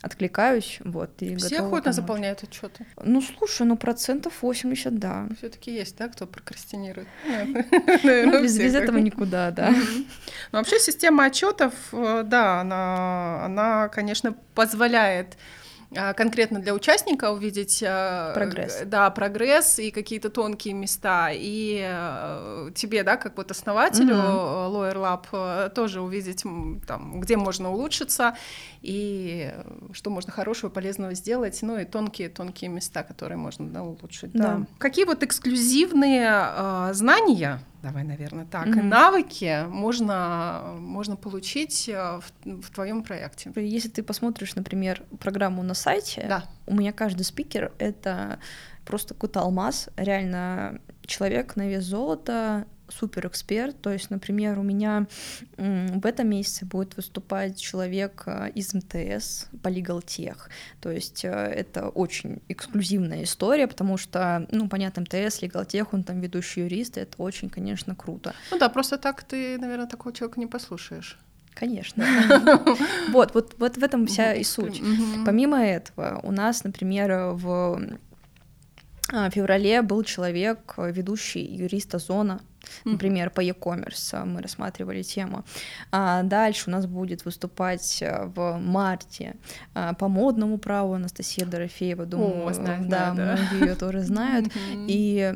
откликаюсь, 0.00 0.78
вот, 0.84 1.10
и 1.22 1.34
Все 1.36 1.56
охотно 1.58 1.80
помочь. 1.82 1.94
заполняют 1.94 2.42
отчеты. 2.42 2.86
Ну, 3.02 3.17
слушай, 3.20 3.66
ну 3.66 3.76
процентов 3.76 4.42
80, 4.42 4.98
да. 4.98 5.28
все 5.38 5.48
таки 5.48 5.72
есть, 5.72 5.96
да, 5.96 6.08
кто 6.08 6.26
прокрастинирует? 6.26 7.08
Ну, 8.04 8.42
без 8.42 8.58
этого 8.58 8.98
никуда, 8.98 9.50
да. 9.50 9.70
Ну, 9.70 10.58
вообще 10.58 10.78
система 10.78 11.24
отчетов, 11.24 11.72
э, 11.92 12.22
да, 12.24 12.60
она, 12.60 13.88
конечно, 13.92 14.34
позволяет 14.54 15.36
а, 15.96 16.12
конкретно 16.12 16.60
для 16.60 16.74
участника 16.74 17.30
увидеть 17.30 17.82
а, 17.86 18.34
прогресс, 18.34 18.82
да, 18.84 19.08
прогресс 19.08 19.78
и 19.78 19.90
какие-то 19.90 20.28
тонкие 20.28 20.74
места, 20.74 21.30
и 21.32 21.80
э, 21.82 22.70
тебе, 22.74 23.02
да, 23.04 23.16
как 23.16 23.38
вот 23.38 23.50
основателю 23.50 24.14
mm-hmm. 24.14 24.70
Lawyer 24.70 24.96
Lab 24.96 25.24
э, 25.32 25.70
тоже 25.70 26.02
увидеть, 26.02 26.44
там, 26.86 27.20
где 27.20 27.38
можно 27.38 27.70
улучшиться 27.72 28.36
и 28.82 29.52
что 29.92 30.10
можно 30.10 30.32
хорошего, 30.32 30.70
полезного 30.70 31.14
сделать, 31.14 31.58
ну 31.62 31.78
и 31.78 31.84
тонкие 31.84 32.28
тонкие 32.28 32.70
места, 32.70 33.02
которые 33.02 33.38
можно 33.38 33.68
да, 33.68 33.82
улучшить. 33.82 34.32
Да. 34.32 34.56
Да. 34.58 34.66
Какие 34.78 35.04
вот 35.04 35.22
эксклюзивные 35.22 36.28
э, 36.30 36.90
знания 36.92 37.60
давай, 37.82 38.02
наверное, 38.02 38.44
так, 38.44 38.66
Мгм. 38.66 38.88
навыки 38.88 39.64
можно, 39.68 40.74
можно 40.78 41.16
получить 41.16 41.88
э, 41.88 42.20
в, 42.20 42.60
в 42.62 42.70
твоем 42.70 43.02
проекте. 43.02 43.52
Если 43.54 43.88
ты 43.88 44.02
посмотришь, 44.02 44.54
например, 44.56 45.02
программу 45.20 45.62
на 45.62 45.74
сайте, 45.74 46.24
Да. 46.28 46.44
у 46.66 46.74
меня 46.74 46.92
каждый 46.92 47.22
спикер— 47.22 47.72
это 47.78 48.40
просто 48.84 49.14
какой-то 49.14 49.40
алмаз, 49.40 49.90
реально 49.96 50.80
человек 51.06 51.56
на 51.56 51.68
вес 51.68 51.84
золота, 51.84 52.66
супер 52.88 53.26
эксперт. 53.26 53.80
То 53.80 53.92
есть, 53.92 54.10
например, 54.10 54.58
у 54.58 54.62
меня 54.62 55.06
в 55.56 56.06
этом 56.06 56.28
месяце 56.28 56.64
будет 56.64 56.96
выступать 56.96 57.58
человек 57.58 58.22
э, 58.26 58.50
из 58.54 58.74
МТС 58.74 59.46
по 59.62 59.68
Legal 59.68 60.02
Tech. 60.04 60.36
То 60.80 60.90
есть 60.90 61.24
э, 61.24 61.28
это 61.28 61.88
очень 61.88 62.40
эксклюзивная 62.48 63.24
история, 63.24 63.66
потому 63.66 63.96
что, 63.96 64.46
ну, 64.50 64.68
понятно, 64.68 65.02
МТС, 65.02 65.42
Legal 65.42 65.66
Tech, 65.66 65.88
он 65.92 66.04
там 66.04 66.20
ведущий 66.20 66.60
юрист, 66.60 66.98
это 66.98 67.14
очень, 67.18 67.50
конечно, 67.50 67.94
круто. 67.94 68.34
Ну 68.50 68.58
да, 68.58 68.68
просто 68.68 68.98
так 68.98 69.22
ты, 69.22 69.58
наверное, 69.58 69.86
такого 69.86 70.14
человека 70.14 70.40
не 70.40 70.46
послушаешь. 70.46 71.18
Конечно. 71.54 72.04
Вот, 73.12 73.34
вот, 73.34 73.54
вот 73.58 73.76
в 73.76 73.82
этом 73.82 74.06
вся 74.06 74.34
и 74.34 74.44
суть. 74.44 74.80
Помимо 75.24 75.64
этого, 75.64 76.20
у 76.22 76.30
нас, 76.30 76.62
например, 76.62 77.32
в 77.32 77.80
а, 79.10 79.30
феврале 79.30 79.82
был 79.82 80.04
человек, 80.04 80.74
ведущий 80.76 81.42
юрист 81.42 81.94
Озона, 81.94 82.34
Мгм. 82.34 82.57
Например, 82.84 83.30
по 83.30 83.40
e-commerce 83.40 84.24
мы 84.24 84.42
рассматривали 84.42 85.02
тему. 85.02 85.44
А 85.90 86.22
дальше 86.22 86.64
у 86.68 86.70
нас 86.70 86.86
будет 86.86 87.24
выступать 87.24 88.02
а, 88.02 88.26
в 88.26 88.58
марте 88.58 89.36
а, 89.74 89.94
по 89.94 90.08
модному 90.08 90.58
праву 90.58 90.94
Анастасия 90.94 91.46
Дорофеева, 91.46 92.06
думаю, 92.06 92.54
знаю, 92.54 92.88
да, 92.88 93.12
знаю, 93.12 93.16
да. 93.16 93.36
многие 93.36 93.68
ее 93.68 93.74
тоже 93.74 94.00
знают. 94.04 94.52
И 94.74 95.34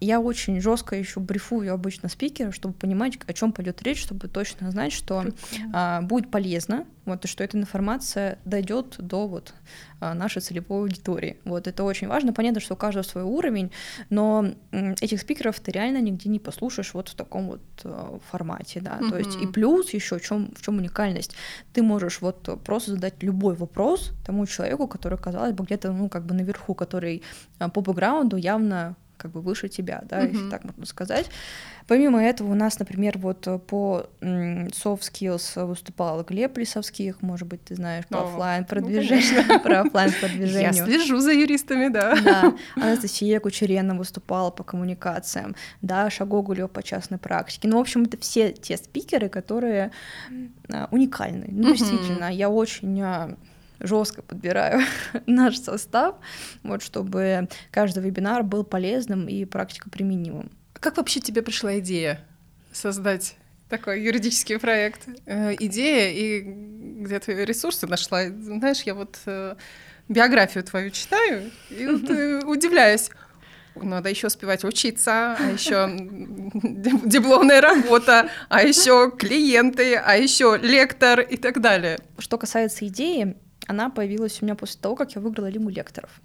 я 0.00 0.20
очень 0.20 0.60
жестко 0.60 0.96
еще 0.96 1.20
брифую 1.20 1.72
обычно 1.72 2.08
спикера, 2.08 2.52
чтобы 2.52 2.74
понимать, 2.74 3.18
о 3.26 3.32
чем 3.32 3.52
пойдет 3.52 3.82
речь, 3.82 4.00
чтобы 4.00 4.28
точно 4.28 4.70
знать, 4.70 4.92
что 4.92 5.24
а, 5.72 6.02
будет 6.02 6.30
полезно, 6.30 6.86
вот, 7.04 7.24
и 7.24 7.28
что 7.28 7.44
эта 7.44 7.58
информация 7.58 8.38
дойдет 8.44 8.96
до 8.98 9.26
вот 9.26 9.54
а, 10.00 10.14
нашей 10.14 10.42
целевой 10.42 10.80
аудитории. 10.80 11.38
Вот, 11.44 11.66
это 11.66 11.84
очень 11.84 12.08
важно. 12.08 12.32
Понятно, 12.32 12.60
что 12.60 12.74
у 12.74 12.76
каждого 12.76 13.02
свой 13.02 13.24
уровень, 13.24 13.70
но 14.10 14.46
этих 15.00 15.20
спикеров 15.20 15.58
ты 15.60 15.70
реально 15.70 16.00
нигде 16.00 16.28
не 16.28 16.38
послушаешь 16.38 16.94
вот 16.94 17.08
в 17.08 17.14
таком 17.14 17.46
вот 17.46 17.62
а, 17.84 18.18
формате, 18.30 18.80
да. 18.80 18.98
То 18.98 19.18
есть 19.18 19.36
и 19.40 19.46
плюс 19.46 19.92
еще 19.94 20.18
в 20.18 20.22
чем 20.22 20.52
в 20.54 20.62
чем 20.62 20.78
уникальность? 20.78 21.34
Ты 21.72 21.82
можешь 21.82 22.20
вот 22.20 22.62
просто 22.64 22.92
задать 22.92 23.22
любой 23.22 23.54
вопрос 23.54 24.12
тому 24.26 24.46
человеку, 24.46 24.88
который, 24.88 25.18
казалось 25.18 25.52
бы, 25.52 25.64
где-то, 25.64 25.92
ну, 25.92 26.08
как 26.08 26.26
бы 26.26 26.34
наверху, 26.34 26.74
который 26.74 27.22
а, 27.58 27.68
по 27.68 27.80
бэкграунду 27.80 28.36
явно 28.36 28.96
как 29.24 29.32
бы 29.32 29.40
выше 29.40 29.70
тебя, 29.70 30.02
да, 30.04 30.20
если 30.20 30.42
Мгм. 30.42 30.50
так 30.50 30.64
можно 30.64 30.84
сказать. 30.84 31.30
Помимо 31.86 32.22
этого 32.22 32.52
у 32.52 32.54
нас, 32.54 32.78
например, 32.78 33.16
вот 33.16 33.46
э, 33.46 33.58
по 33.58 34.06
soft 34.20 35.00
skills 35.00 35.64
выступал 35.64 36.22
Глеб 36.24 36.58
Лисовских, 36.58 37.22
может 37.22 37.48
быть, 37.48 37.64
ты 37.64 37.74
знаешь, 37.74 38.06
по 38.06 38.18
О, 38.20 38.24
оффлайн 38.24 38.62
ну, 38.62 38.66
продвижению, 38.68 39.60
про 39.62 39.80
оффлайн 39.80 40.10
Я 40.10 40.16
продвижению. 40.20 40.84
слежу 40.84 41.20
за 41.20 41.32
юристами, 41.32 41.88
да. 41.88 42.14
Да, 42.22 42.54
Анастасия 42.76 43.40
Кучерена 43.40 43.94
выступала 43.94 44.50
по 44.50 44.62
коммуникациям, 44.62 45.56
Даша 45.80 46.26
Гогулева 46.26 46.68
по 46.68 46.82
частной 46.82 47.16
практике. 47.18 47.66
Ну, 47.68 47.78
в 47.78 47.80
общем, 47.80 48.02
это 48.02 48.18
все 48.18 48.52
те 48.52 48.76
спикеры, 48.76 49.30
которые 49.30 49.90
а, 50.70 50.88
уникальны. 50.90 51.46
Ну, 51.48 51.72
действительно, 51.72 52.30
я 52.30 52.50
очень 52.50 53.00
а, 53.00 53.36
жестко 53.80 54.22
подбираю 54.22 54.80
наш 55.26 55.58
состав, 55.58 56.16
вот, 56.62 56.82
чтобы 56.82 57.48
каждый 57.70 58.02
вебинар 58.02 58.42
был 58.42 58.64
полезным 58.64 59.28
и 59.28 59.44
практика 59.44 59.90
применимым. 59.90 60.50
Как 60.72 60.96
вообще 60.96 61.20
тебе 61.20 61.42
пришла 61.42 61.78
идея 61.78 62.20
создать 62.72 63.36
такой 63.68 64.02
юридический 64.02 64.58
проект? 64.58 65.08
Э, 65.26 65.54
идея 65.58 66.10
и 66.10 66.40
где 67.04 67.18
ты 67.20 67.44
ресурсы 67.44 67.86
нашла? 67.86 68.26
Знаешь, 68.28 68.82
я 68.82 68.94
вот 68.94 69.18
э, 69.26 69.56
биографию 70.08 70.64
твою 70.64 70.90
читаю 70.90 71.50
и 71.70 71.86
вот, 71.86 72.10
э, 72.10 72.42
удивляюсь. 72.44 73.10
Надо 73.74 74.08
еще 74.08 74.28
успевать 74.28 74.62
учиться, 74.62 75.36
а 75.36 75.50
еще 75.50 75.88
дипломная 77.04 77.60
работа, 77.60 78.30
а 78.48 78.62
еще 78.62 79.10
клиенты, 79.10 79.96
а 79.96 80.16
еще 80.16 80.56
лектор 80.62 81.20
и 81.20 81.36
так 81.36 81.60
далее. 81.60 81.98
Что 82.18 82.38
касается 82.38 82.86
идеи, 82.86 83.36
она 83.66 83.90
появилась 83.90 84.40
у 84.40 84.44
меня 84.44 84.54
после 84.54 84.80
того, 84.80 84.94
как 84.96 85.14
я 85.14 85.20
выиграла 85.20 85.46
Лигу 85.46 85.68
лекторов. 85.68 86.20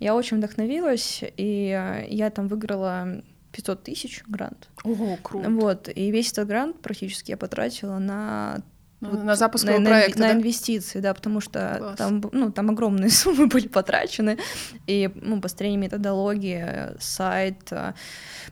Я 0.00 0.14
очень 0.14 0.38
вдохновилась, 0.38 1.22
и 1.36 2.04
я 2.08 2.30
там 2.30 2.48
выиграла 2.48 3.22
500 3.52 3.84
тысяч 3.84 4.22
грант. 4.26 4.68
Ого, 4.82 5.16
круто. 5.22 5.48
Вот, 5.50 5.88
и 5.94 6.10
весь 6.10 6.32
этот 6.32 6.48
грант 6.48 6.80
практически 6.80 7.30
я 7.30 7.36
потратила 7.36 7.98
на 7.98 8.62
На, 9.00 9.24
на 9.24 9.36
запуск 9.36 9.64
на, 9.66 9.80
проекта, 9.80 10.20
на 10.20 10.28
да? 10.28 10.34
инвестиции, 10.34 11.00
да, 11.00 11.12
потому 11.12 11.40
что 11.40 11.76
Класс. 11.78 11.96
там, 11.98 12.22
ну, 12.32 12.50
там 12.50 12.70
огромные 12.70 13.10
суммы 13.10 13.46
были 13.46 13.68
потрачены, 13.68 14.38
и 14.86 15.10
ну, 15.14 15.40
построение 15.40 15.78
методологии, 15.78 16.98
сайт, 17.00 17.70
э, 17.70 17.92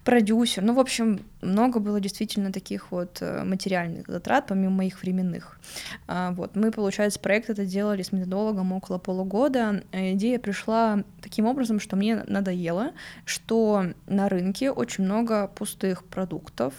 продюсер, 0.04 0.62
ну, 0.62 0.74
в 0.74 0.80
общем, 0.80 1.20
много 1.40 1.80
было 1.80 2.00
действительно 2.00 2.52
таких 2.52 2.90
вот 2.90 3.18
э, 3.20 3.44
материальных 3.44 4.06
затрат, 4.08 4.46
помимо 4.48 4.70
моих 4.70 5.02
временных. 5.02 5.58
А, 6.06 6.32
Вот, 6.32 6.54
мы, 6.54 6.70
получается, 6.70 7.18
проект 7.18 7.50
это 7.50 7.64
делали 7.64 8.02
с 8.02 8.12
методологом 8.12 8.72
около 8.72 8.98
полугода. 8.98 9.82
Э, 9.92 10.12
Идея 10.12 10.38
пришла 10.38 11.02
таким 11.22 11.46
образом, 11.46 11.80
что 11.80 11.96
мне 11.96 12.24
надоело, 12.26 12.92
что 13.24 13.86
на 14.06 14.28
рынке 14.28 14.70
очень 14.70 15.04
много 15.04 15.48
пустых 15.48 16.04
продуктов, 16.04 16.74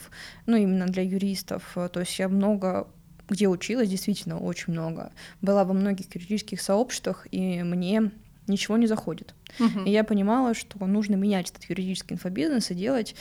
ну, 0.45 0.57
именно 0.57 0.85
для 0.85 1.03
юристов, 1.03 1.63
то 1.73 1.99
есть 1.99 2.19
я 2.19 2.29
много 2.29 2.87
где 3.29 3.47
училась, 3.47 3.89
действительно 3.89 4.37
очень 4.39 4.73
много. 4.73 5.11
Была 5.41 5.63
во 5.65 5.73
многих 5.73 6.13
юридических 6.13 6.61
сообществах, 6.61 7.27
и 7.31 7.63
мне 7.63 8.11
ничего 8.47 8.75
не 8.77 8.87
заходит. 8.87 9.33
Мгм. 9.59 9.85
И 9.85 9.91
я 9.91 10.03
понимала, 10.03 10.53
что 10.53 10.85
нужно 10.85 11.15
менять 11.15 11.49
этот 11.49 11.63
юридический 11.65 12.15
инфобизнес 12.15 12.71
и 12.71 12.75
делать 12.75 13.15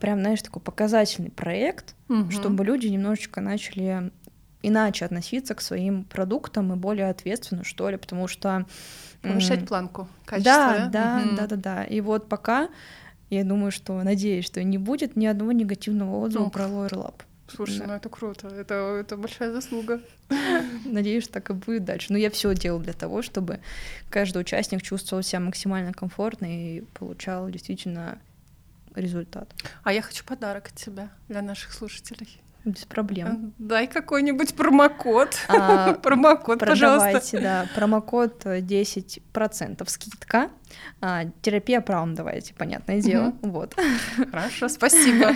прям, 0.00 0.20
знаешь, 0.20 0.42
такой 0.42 0.60
показательный 0.62 1.30
проект, 1.30 1.94
Мгм. 2.08 2.30
чтобы 2.32 2.64
люди 2.64 2.88
немножечко 2.88 3.40
начали 3.40 4.10
иначе 4.62 5.04
относиться 5.04 5.54
к 5.54 5.60
своим 5.60 6.04
продуктам 6.04 6.72
и 6.72 6.76
более 6.76 7.08
ответственно, 7.10 7.64
что 7.64 7.88
ли, 7.90 7.96
потому 7.98 8.26
что... 8.28 8.66
Повышать 9.22 9.66
планку 9.68 10.08
качества, 10.24 10.88
да, 10.88 10.88
да, 10.88 11.20
Мгм. 11.24 11.34
да, 11.36 11.46
да, 11.46 11.56
да. 11.56 11.84
И 11.84 12.00
вот 12.00 12.28
пока 12.28 12.68
я 13.30 13.44
думаю, 13.44 13.70
что 13.70 14.02
надеюсь, 14.02 14.44
что 14.44 14.62
не 14.64 14.78
будет 14.78 15.16
ни 15.16 15.26
одного 15.26 15.52
негативного 15.52 16.16
отзыва 16.16 16.44
Ну, 16.44 16.50
про 16.50 16.64
Lawyer 16.64 16.90
Lab. 16.92 17.14
Слушай, 17.54 17.78
Да. 17.78 17.86
ну 17.86 17.92
это 17.94 18.08
круто, 18.08 18.48
это, 18.48 18.74
это 19.00 19.16
большая 19.16 19.52
заслуга. 19.52 20.00
Надеюсь, 20.84 21.28
так 21.28 21.50
и 21.50 21.52
будет 21.52 21.84
дальше. 21.84 22.12
Но 22.12 22.18
я 22.18 22.30
все 22.30 22.54
делаю 22.54 22.82
для 22.82 22.92
того, 22.92 23.22
чтобы 23.22 23.60
каждый 24.10 24.38
участник 24.38 24.82
чувствовал 24.82 25.22
себя 25.22 25.40
максимально 25.40 25.92
комфортно 25.92 26.46
и 26.46 26.82
получал 26.94 27.48
действительно 27.50 28.18
результат. 28.94 29.48
А 29.82 29.92
я 29.92 30.02
хочу 30.02 30.24
подарок 30.24 30.68
от 30.68 30.74
тебя 30.74 31.10
для 31.28 31.42
наших 31.42 31.72
слушателей. 31.72 32.40
Без 32.64 32.84
проблем. 32.86 33.52
Дай 33.58 33.86
какой-нибудь 33.86 34.54
промокод. 34.54 35.36
А, 35.48 35.92
Промокод, 36.02 36.60
пожалуйста. 36.60 37.40
Да, 37.40 37.66
промокод 37.74 38.46
э, 38.46 38.60
10% 38.60 39.88
скидка. 39.88 40.50
А, 41.00 41.24
терапия 41.42 41.80
правом 41.80 42.14
давайте, 42.14 42.54
понятное 42.54 43.00
дело. 43.02 43.34
Вот. 43.42 43.74
Хорошо, 44.30 44.68
спасибо. 44.68 45.34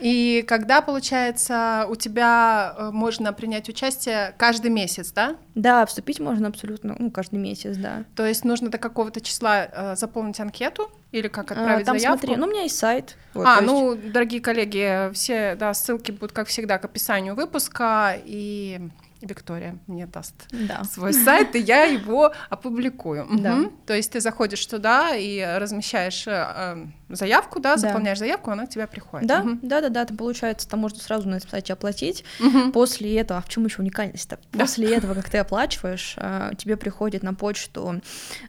И 0.00 0.44
когда, 0.48 0.80
получается, 0.80 1.86
у 1.90 1.96
тебя 1.96 2.74
э, 2.76 2.90
можно 2.90 3.32
принять 3.34 3.68
участие 3.68 4.34
каждый 4.38 4.70
месяц, 4.70 5.12
да? 5.12 5.36
Да, 5.54 5.84
вступить 5.84 6.20
можно 6.20 6.48
абсолютно, 6.48 6.96
ну, 6.98 7.10
каждый 7.10 7.38
месяц, 7.38 7.76
да. 7.76 8.04
То 8.16 8.26
есть 8.26 8.44
нужно 8.44 8.70
до 8.70 8.78
какого-то 8.78 9.20
числа 9.20 9.66
э, 9.70 9.96
заполнить 9.96 10.40
анкету 10.40 10.90
или 11.12 11.28
как 11.28 11.50
А, 11.52 11.54
отправить 11.54 11.86
Там 11.86 11.98
заявку? 11.98 12.18
смотри, 12.26 12.36
ну, 12.40 12.46
у 12.46 12.50
меня 12.50 12.62
есть 12.62 12.76
сайт. 12.76 13.16
вот, 13.34 13.46
а, 13.46 13.54
есть- 13.60 13.66
ну, 13.66 13.94
дорогие 13.94 14.40
коллеги, 14.40 15.12
все 15.12 15.54
да, 15.54 15.72
ссылки 15.74 16.10
будут, 16.10 16.32
как 16.32 16.48
всегда, 16.48 16.78
к 16.78 16.84
описанию 16.84 17.34
выпуска, 17.34 18.16
и 18.24 18.80
Виктория 19.20 19.78
мне 19.86 20.06
даст 20.06 20.34
Да. 20.50 20.82
свой 20.82 21.12
сайт, 21.12 21.54
и 21.54 21.60
я 21.60 21.84
его 21.84 22.32
опубликую. 22.50 23.28
Да. 23.38 23.66
То 23.86 23.94
есть 23.94 24.10
ты 24.10 24.20
заходишь 24.20 24.66
туда 24.66 25.14
и 25.14 25.40
размещаешь 25.58 26.26
э, 26.26 26.30
э, 26.32 26.86
заявку, 27.10 27.60
да, 27.60 27.74
Да. 27.76 27.78
заполняешь 27.78 28.18
заявку, 28.18 28.50
она 28.50 28.66
к 28.66 28.70
тебе 28.70 28.86
приходит. 28.88 29.28
Да, 29.28 29.44
да, 29.62 29.80
да, 29.80 29.90
да, 29.90 30.04
там 30.06 30.16
получается, 30.16 30.68
там 30.68 30.80
можно 30.80 30.98
сразу 30.98 31.28
на 31.28 31.36
этом 31.36 31.48
сайте 31.50 31.72
оплатить. 31.74 32.24
После 32.72 33.16
этого, 33.16 33.38
а 33.38 33.42
в 33.42 33.48
чем 33.48 33.64
еще 33.64 33.82
уникальность-то? 33.82 34.40
Да. 34.52 34.58
После 34.60 34.92
этого, 34.96 35.14
как 35.14 35.30
ты 35.30 35.38
оплачиваешь, 35.38 36.14
а, 36.16 36.52
тебе 36.56 36.76
приходит 36.76 37.22
на 37.22 37.32
почту 37.34 38.00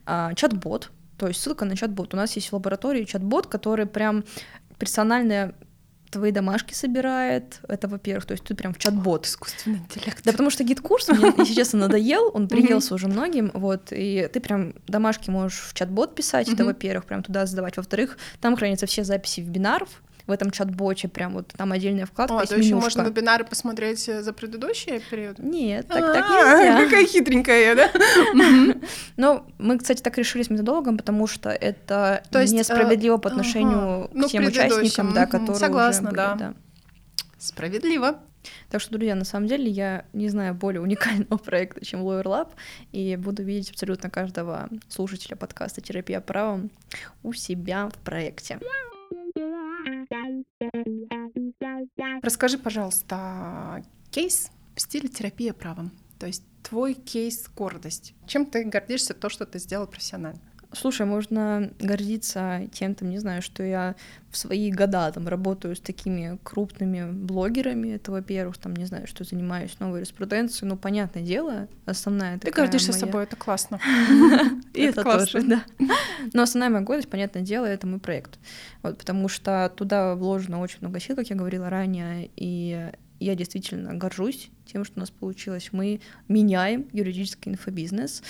а, 0.07 0.33
чат-бот, 0.33 0.89
то 1.17 1.27
есть 1.27 1.41
ссылка 1.41 1.65
на 1.65 1.75
чат-бот. 1.75 2.13
У 2.13 2.17
нас 2.17 2.35
есть 2.35 2.49
в 2.49 2.53
лаборатории 2.53 3.03
чат-бот, 3.03 3.47
который 3.47 3.85
прям 3.85 4.23
персонально 4.77 5.53
твои 6.13 6.31
домашки 6.31 6.73
собирает, 6.73 7.59
это 7.67 7.87
во-первых, 7.87 8.25
то 8.25 8.33
есть 8.33 8.43
ты 8.43 8.53
прям 8.53 8.73
в 8.73 8.77
чат-бот. 8.77 9.25
Искусственный 9.25 9.79
интеллект. 9.79 10.23
Да, 10.23 10.31
потому 10.31 10.51
что 10.51 10.63
GetCourse 10.63 11.09
мне, 11.09 11.33
если 11.39 11.55
честно, 11.55 11.79
надоел, 11.79 12.29
он 12.33 12.47
приелся 12.47 12.93
уже 12.93 13.07
многим, 13.07 13.49
вот, 13.53 13.87
и 13.91 14.29
ты 14.31 14.39
прям 14.39 14.75
домашки 14.87 15.31
можешь 15.31 15.59
в 15.59 15.73
чат-бот 15.73 16.15
писать, 16.15 16.49
это, 16.49 16.65
во-первых, 16.65 17.05
прям 17.05 17.23
туда 17.23 17.45
задавать, 17.45 17.77
во-вторых, 17.77 18.17
там 18.41 18.55
хранятся 18.55 18.85
все 18.85 19.03
записи 19.03 19.39
вебинаров, 19.41 19.89
в 20.27 20.31
этом 20.31 20.51
чат-боте 20.51 21.07
прям 21.07 21.33
вот 21.33 21.53
там 21.55 21.71
отдельная 21.71 22.05
вкладка, 22.05 22.39
есть 22.39 22.51
то 22.51 22.57
еще 22.57 22.75
можно 22.75 23.01
вебинары 23.01 23.43
посмотреть 23.45 24.07
э, 24.07 24.21
за 24.21 24.33
предыдущие 24.33 24.99
периоды? 24.99 25.41
Нет, 25.43 25.87
так, 25.87 25.99
так 25.99 26.25
А, 26.29 26.59
нельзя. 26.59 26.83
Какая 26.85 27.05
хитренькая, 27.05 27.75
да? 27.75 27.91
Но 29.17 29.45
мы, 29.57 29.77
кстати, 29.77 30.01
так 30.01 30.17
решили 30.17 30.43
с 30.43 30.49
методологом, 30.49 30.97
потому 30.97 31.27
что 31.27 31.49
это 31.49 32.23
несправедливо 32.31 33.17
э, 33.17 33.19
по 33.19 33.29
отношению. 33.29 34.09
Ну, 34.13 34.27
к 34.27 34.31
тем 34.31 34.45
участникам, 34.45 35.13
да, 35.13 35.25
которые 35.25 35.55
согласна, 35.55 36.11
да. 36.11 36.53
Справедливо. 37.37 38.19
Так 38.69 38.81
что, 38.81 38.91
друзья, 38.91 39.15
на 39.15 39.25
самом 39.25 39.47
деле 39.47 39.69
я 39.69 40.05
не 40.13 40.29
знаю 40.29 40.53
более 40.53 40.81
уникального 40.81 41.37
проекта, 41.43 41.85
чем 41.85 42.01
Lawyer 42.01 42.23
Lab, 42.23 42.49
и 42.91 43.15
буду 43.15 43.43
видеть 43.43 43.71
абсолютно 43.71 44.09
каждого 44.09 44.69
слушателя 44.89 45.35
подкаста 45.35 45.81
«Терапия 45.81 46.21
правом» 46.21 46.71
у 47.23 47.33
себя 47.33 47.89
в 47.89 47.97
проекте. 47.99 48.59
Расскажи, 52.21 52.57
пожалуйста, 52.57 53.83
кейс 54.11 54.49
в 54.75 54.81
стиле 54.81 55.09
терапия 55.09 55.53
правом. 55.53 55.91
То 56.19 56.27
есть 56.27 56.43
твой 56.61 56.93
кейс 56.93 57.49
гордость. 57.49 58.13
Чем 58.27 58.45
ты 58.45 58.63
гордишься 58.63 59.13
то, 59.13 59.29
что 59.29 59.45
ты 59.45 59.59
сделал 59.59 59.87
профессионально? 59.87 60.41
Слушай, 60.75 61.05
можно 61.05 61.71
гордиться 61.79 62.63
тем, 62.71 62.95
там, 62.95 63.09
не 63.09 63.19
знаю, 63.19 63.41
что 63.41 63.63
я 63.63 63.95
в 64.31 64.37
свои 64.37 64.71
года 64.71 65.11
там 65.11 65.27
работаю 65.27 65.75
с 65.75 65.79
такими 65.79 66.39
крупными 66.43 67.11
блогерами, 67.11 67.89
это 67.89 68.11
во-первых, 68.11 68.57
там, 68.57 68.75
не 68.75 68.85
знаю, 68.85 69.05
что 69.07 69.23
занимаюсь 69.23 69.79
новой 69.79 69.99
юриспруденцией, 69.99 70.67
ну, 70.69 70.75
понятное 70.75 71.21
дело, 71.21 71.67
основная 71.85 72.39
Ты 72.39 72.51
гордишься 72.51 72.91
моя- 72.91 72.99
собой, 72.99 73.23
это 73.23 73.35
классно. 73.35 73.79
И 74.73 74.81
Это 74.81 75.03
тоже, 75.03 75.43
да. 75.43 75.63
Но 76.33 76.41
основная 76.41 76.69
моя 76.71 76.83
гордость, 76.83 77.09
понятное 77.09 77.43
дело, 77.43 77.65
это 77.65 77.85
мой 77.85 77.99
проект. 77.99 78.39
Вот, 78.81 78.97
потому 78.97 79.29
что 79.29 79.71
туда 79.75 80.15
вложено 80.15 80.59
очень 80.59 80.79
много 80.81 80.99
сил, 80.99 81.15
как 81.15 81.29
я 81.29 81.35
говорила 81.35 81.69
ранее, 81.69 82.29
и 82.35 82.89
я 83.19 83.35
действительно 83.35 83.93
горжусь 83.93 84.49
тем, 84.65 84.83
что 84.83 84.97
у 84.97 84.99
нас 84.99 85.11
получилось. 85.11 85.69
Мы 85.71 86.01
меняем 86.27 86.87
юридический 86.91 87.51
инфобизнес. 87.51 88.23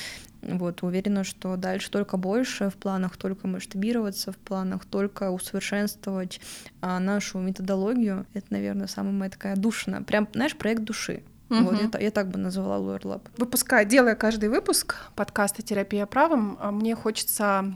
Вот, 0.48 0.84
уверена, 0.84 1.24
что 1.24 1.56
дальше 1.56 1.90
только 1.90 2.18
больше, 2.18 2.70
в 2.70 2.76
планах 2.76 3.18
только 3.18 3.48
масштабироваться, 3.48 4.32
в 4.32 4.38
планах 4.38 4.86
только 4.86 5.32
усовершенствовать 5.32 6.42
а, 6.82 7.00
нашу 7.00 7.40
методологию. 7.40 8.26
Это, 8.34 8.48
наверное, 8.50 8.88
самая 8.88 9.14
моя 9.14 9.32
такая 9.32 9.56
душина. 9.56 10.04
Прям, 10.04 10.28
знаешь, 10.34 10.56
проект 10.56 10.84
души. 10.84 11.24
Вот, 11.50 11.74
Мгм. 11.74 11.92
я, 11.94 12.00
я 12.00 12.12
так 12.12 12.30
бы 12.30 12.40
назвала 12.40 12.78
Lawyer 12.78 13.02
Lab. 13.04 13.22
Выпуская, 13.38 13.86
делая 13.86 14.16
каждый 14.16 14.50
выпуск 14.50 14.96
подкаста 15.16 15.62
«Терапия 15.62 16.06
правом», 16.06 16.58
а, 16.60 16.72
мне 16.72 16.96
хочется 16.96 17.76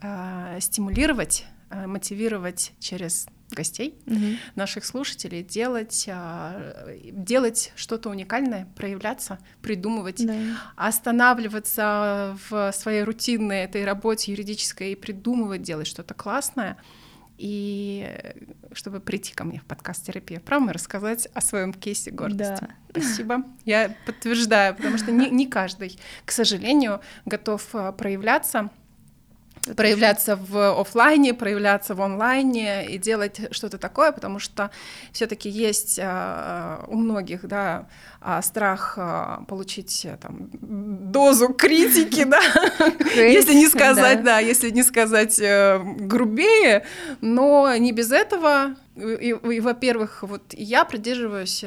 а, 0.00 0.60
стимулировать, 0.60 1.44
а, 1.70 1.86
мотивировать 1.86 2.72
через 2.78 3.26
гостей 3.50 3.98
наших 4.54 4.84
слушателей 4.84 5.42
делать, 5.42 6.06
а, 6.10 6.88
делать 7.10 7.72
что-то 7.76 8.10
уникальное, 8.10 8.68
проявляться, 8.76 9.38
придумывать, 9.62 10.24
Да. 10.24 10.34
останавливаться 10.76 12.36
в 12.48 12.72
своей 12.72 13.02
рутинной 13.02 13.64
этой 13.64 13.84
работе 13.84 14.32
юридической 14.32 14.92
и 14.92 14.94
придумывать, 14.96 15.62
делать 15.62 15.86
что-то 15.86 16.14
классное. 16.14 16.76
И 17.38 18.08
чтобы 18.72 18.98
прийти 18.98 19.32
ко 19.32 19.44
мне 19.44 19.60
в 19.60 19.64
подкаст 19.64 20.04
«Терапия 20.04 20.40
правом» 20.40 20.70
и 20.70 20.72
рассказать 20.72 21.28
о 21.34 21.40
своем 21.40 21.72
кейсе 21.72 22.10
гордости. 22.10 22.60
Да. 22.60 22.70
Спасибо. 22.90 23.44
Я 23.64 23.94
подтверждаю, 24.06 24.74
потому 24.74 24.98
что 24.98 25.12
не, 25.12 25.30
не 25.30 25.46
каждый, 25.46 25.98
к 26.24 26.32
сожалению, 26.32 27.00
готов 27.26 27.62
а, 27.74 27.92
проявляться 27.92 28.70
проявляться 29.76 30.36
в 30.36 30.80
оффлайне, 30.80 31.34
проявляться 31.34 31.94
в 31.94 32.02
онлайне 32.02 32.86
и 32.86 32.98
делать 32.98 33.40
что-то 33.50 33.78
такое, 33.78 34.12
потому 34.12 34.38
что 34.38 34.70
все-таки 35.12 35.48
есть 35.48 35.98
а, 36.02 36.84
у 36.88 36.96
многих, 36.96 37.46
да, 37.46 37.88
а, 38.20 38.42
страх 38.42 38.94
а, 38.96 39.44
получить 39.48 40.06
там 40.20 40.50
дозу 40.52 41.48
критики, 41.52 42.24
да, 42.24 42.40
если 43.14 43.54
не 43.54 43.68
сказать, 43.68 44.22
да, 44.22 44.38
если 44.38 44.70
не 44.70 44.82
сказать 44.82 45.38
э, 45.40 45.80
грубее, 45.82 46.84
но 47.20 47.74
не 47.76 47.92
без 47.92 48.12
этого. 48.12 48.76
И, 48.96 49.28
и, 49.30 49.60
во-первых, 49.60 50.22
вот 50.22 50.42
я 50.54 50.84
придерживаюсь 50.84 51.64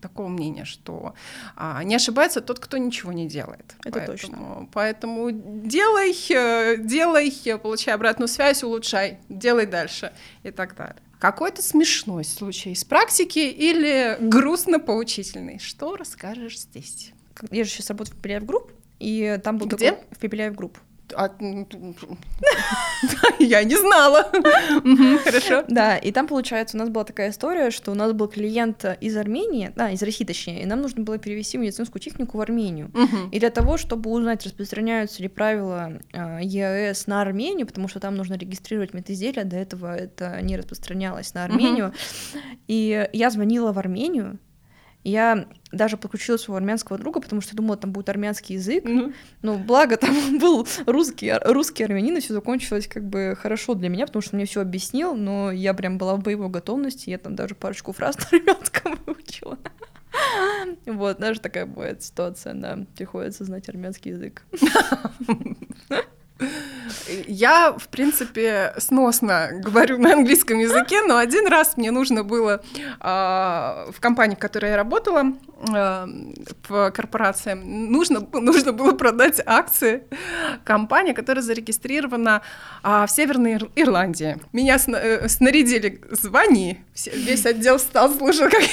такого 0.00 0.28
мнения, 0.28 0.64
что 0.64 1.14
а, 1.56 1.82
не 1.84 1.94
ошибается 1.94 2.40
тот, 2.40 2.58
кто 2.58 2.76
ничего 2.78 3.12
не 3.12 3.26
делает. 3.28 3.74
Это 3.80 3.98
поэтому, 3.98 4.06
точно. 4.06 4.68
Поэтому 4.72 5.30
делай, 5.30 6.14
э, 6.30 6.76
делай, 6.78 7.32
э, 7.44 7.58
получай 7.58 7.94
обратную 7.94 8.28
связь, 8.28 8.62
улучшай, 8.62 9.18
делай 9.28 9.66
дальше 9.66 10.12
и 10.42 10.50
так 10.50 10.74
далее. 10.76 10.96
Какой-то 11.18 11.62
смешной 11.62 12.24
случай 12.24 12.72
из 12.72 12.84
практики 12.84 13.38
или 13.38 14.18
грустно-поучительный? 14.20 15.58
Что 15.58 15.96
расскажешь 15.96 16.60
здесь? 16.60 17.12
Я 17.50 17.64
же 17.64 17.70
сейчас 17.70 17.90
работаю 17.90 18.14
в 18.14 18.18
Пепеляев 18.18 18.44
Групп, 18.44 18.72
и 18.98 19.38
там 19.42 19.58
был 19.58 19.66
Где? 19.66 19.92
такой 19.92 20.04
в 20.10 20.18
Пепеляев 20.18 20.54
Групп. 20.54 20.78
А, 21.14 21.30
м, 21.40 21.66
Я 23.38 23.62
не 23.64 23.76
знала. 23.76 24.30
Хорошо. 25.24 25.64
Да, 25.68 25.96
и 25.96 26.12
там, 26.12 26.26
получается, 26.26 26.76
у 26.76 26.80
нас 26.80 26.88
была 26.88 27.04
такая 27.04 27.30
история, 27.30 27.70
что 27.70 27.92
у 27.92 27.94
нас 27.94 28.12
был 28.12 28.28
клиент 28.28 28.84
из 29.00 29.16
Армении, 29.16 29.72
да, 29.76 29.90
из 29.90 30.02
России 30.02 30.24
точнее, 30.24 30.62
и 30.62 30.66
нам 30.66 30.80
нужно 30.82 31.02
было 31.02 31.18
перевести 31.18 31.58
медицинскую 31.58 32.00
технику 32.02 32.38
в 32.38 32.40
Армению. 32.40 32.90
И 33.32 33.38
для 33.38 33.50
того, 33.50 33.76
чтобы 33.76 34.10
узнать, 34.10 34.44
распространяются 34.44 35.22
ли 35.22 35.28
правила 35.28 35.92
э, 36.12 36.38
ЕАЭС 36.42 37.06
на 37.06 37.22
Армению, 37.22 37.66
потому 37.66 37.88
что 37.88 38.00
там 38.00 38.16
нужно 38.16 38.34
регистрировать 38.34 38.94
медизделия, 38.94 39.44
до 39.44 39.56
этого 39.56 39.94
это 39.94 40.40
не 40.42 40.56
распространялось 40.56 41.34
на 41.34 41.44
Армению. 41.44 41.92
И 42.68 43.08
я 43.12 43.30
звонила 43.30 43.72
в 43.72 43.78
Армению, 43.78 44.38
я 45.10 45.46
даже 45.72 45.96
подключила 45.96 46.36
своего 46.36 46.56
армянского 46.56 46.98
друга, 46.98 47.20
потому 47.20 47.40
что 47.40 47.54
думала, 47.56 47.76
там 47.76 47.92
будет 47.92 48.08
армянский 48.08 48.56
язык. 48.56 48.84
Ну, 48.86 49.12
Ну, 49.42 49.58
благо 49.58 49.96
там 49.96 50.38
был 50.38 50.66
русский, 50.86 51.28
ар- 51.28 51.42
русский 51.44 51.84
армянин, 51.84 52.16
и 52.16 52.20
все 52.20 52.34
закончилось 52.34 52.88
как 52.88 53.04
бы 53.08 53.36
хорошо 53.40 53.74
для 53.74 53.88
меня, 53.88 54.06
потому 54.06 54.22
что 54.22 54.36
мне 54.36 54.46
все 54.46 54.60
объяснил, 54.60 55.14
но 55.14 55.50
я 55.52 55.74
прям 55.74 55.98
была 55.98 56.16
в 56.16 56.22
боевой 56.22 56.48
готовности, 56.48 57.10
я 57.10 57.18
там 57.18 57.36
даже 57.36 57.54
парочку 57.54 57.92
фраз 57.92 58.16
на 58.32 58.38
армянском 58.38 58.98
выучила. 59.06 59.58
Вот, 60.86 61.18
даже 61.18 61.40
такая 61.40 61.66
бывает 61.66 62.02
ситуация, 62.02 62.54
да, 62.54 62.78
приходится 62.96 63.44
знать 63.44 63.68
армянский 63.68 64.12
язык. 64.12 64.42
Я, 67.26 67.72
в 67.72 67.88
принципе, 67.88 68.72
сносно 68.78 69.50
говорю 69.52 69.98
на 69.98 70.12
английском 70.14 70.58
языке, 70.58 71.02
но 71.02 71.16
один 71.18 71.46
раз 71.46 71.76
мне 71.76 71.90
нужно 71.90 72.24
было 72.24 72.62
а, 73.00 73.88
в 73.92 74.00
компании, 74.00 74.34
в 74.34 74.38
которой 74.38 74.70
я 74.70 74.76
работала, 74.76 75.24
а, 75.74 76.08
в 76.68 76.90
корпорации, 76.90 77.54
нужно, 77.54 78.20
нужно 78.32 78.72
было 78.72 78.92
продать 78.92 79.40
акции 79.44 80.02
компании, 80.64 81.12
которая 81.12 81.42
зарегистрирована 81.42 82.42
а, 82.82 83.06
в 83.06 83.10
Северной 83.10 83.52
Ир- 83.54 83.70
Ирландии. 83.76 84.38
Меня 84.52 84.78
сна- 84.78 85.00
э, 85.00 85.28
снарядили 85.28 86.00
«звони», 86.10 86.80
весь 87.14 87.46
отдел 87.46 87.78
встал, 87.78 88.12
слушал, 88.14 88.48
как 88.50 88.62
я... 88.62 88.68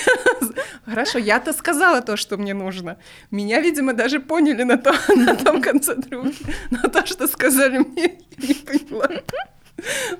Хорошо, 0.85 1.17
я-то 1.19 1.53
сказала 1.53 2.01
то, 2.01 2.17
что 2.17 2.37
мне 2.37 2.53
нужно. 2.53 2.97
Меня, 3.31 3.61
видимо, 3.61 3.93
даже 3.93 4.19
поняли 4.19 4.63
на, 4.63 4.77
то- 4.77 4.93
на 5.15 5.35
том 5.35 5.61
конце 5.61 5.95
трубки, 5.95 6.45
но 6.71 6.89
то, 6.89 7.05
что 7.05 7.27
сказали 7.27 7.77
мне, 7.79 8.02
не 8.37 8.53
поняла. 8.53 9.09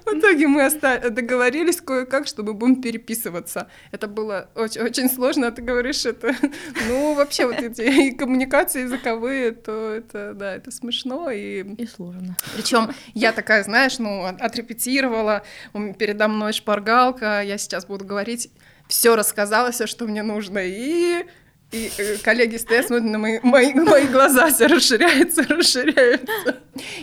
В 0.05 0.17
итоге 0.17 0.47
мы 0.47 0.63
договорились 1.11 1.79
кое-как, 1.79 2.27
чтобы 2.27 2.53
будем 2.53 2.81
переписываться. 2.81 3.67
Это 3.91 4.07
было 4.07 4.49
очень, 4.55 4.81
очень 4.81 5.09
сложно, 5.09 5.47
а 5.47 5.51
ты 5.51 5.61
говоришь 5.61 6.05
это. 6.05 6.35
Ну, 6.87 7.13
вообще, 7.13 7.45
вот 7.45 7.59
эти 7.61 7.81
и 7.81 8.11
коммуникации 8.11 8.81
языковые, 8.81 9.51
то 9.51 9.91
это, 9.91 10.33
да, 10.33 10.55
это 10.55 10.71
смешно. 10.71 11.29
И 11.29 11.63
И 11.75 11.85
сложно. 11.85 12.35
причем 12.55 12.89
я 13.13 13.31
такая, 13.31 13.63
знаешь, 13.63 13.99
ну, 13.99 14.25
от- 14.25 14.41
отрепетировала, 14.41 15.43
передо 15.97 16.27
мной 16.27 16.51
шпаргалка, 16.51 17.41
я 17.41 17.57
сейчас 17.57 17.85
буду 17.85 18.05
говорить, 18.05 18.49
все 18.87 19.15
рассказала, 19.15 19.71
все, 19.71 19.87
что 19.87 20.05
мне 20.05 20.23
нужно, 20.23 20.59
и, 20.61 21.25
и 21.73 21.91
э, 21.97 22.17
коллеги 22.17 22.57
стоят, 22.57 22.87
смотрят 22.87 23.09
на 23.11 23.17
мои, 23.17 23.39
мои, 23.41 23.73
мои 23.73 24.07
глаза, 24.07 24.51
все 24.51 24.67
расширяются, 24.67 25.43
расширяются. 25.49 26.59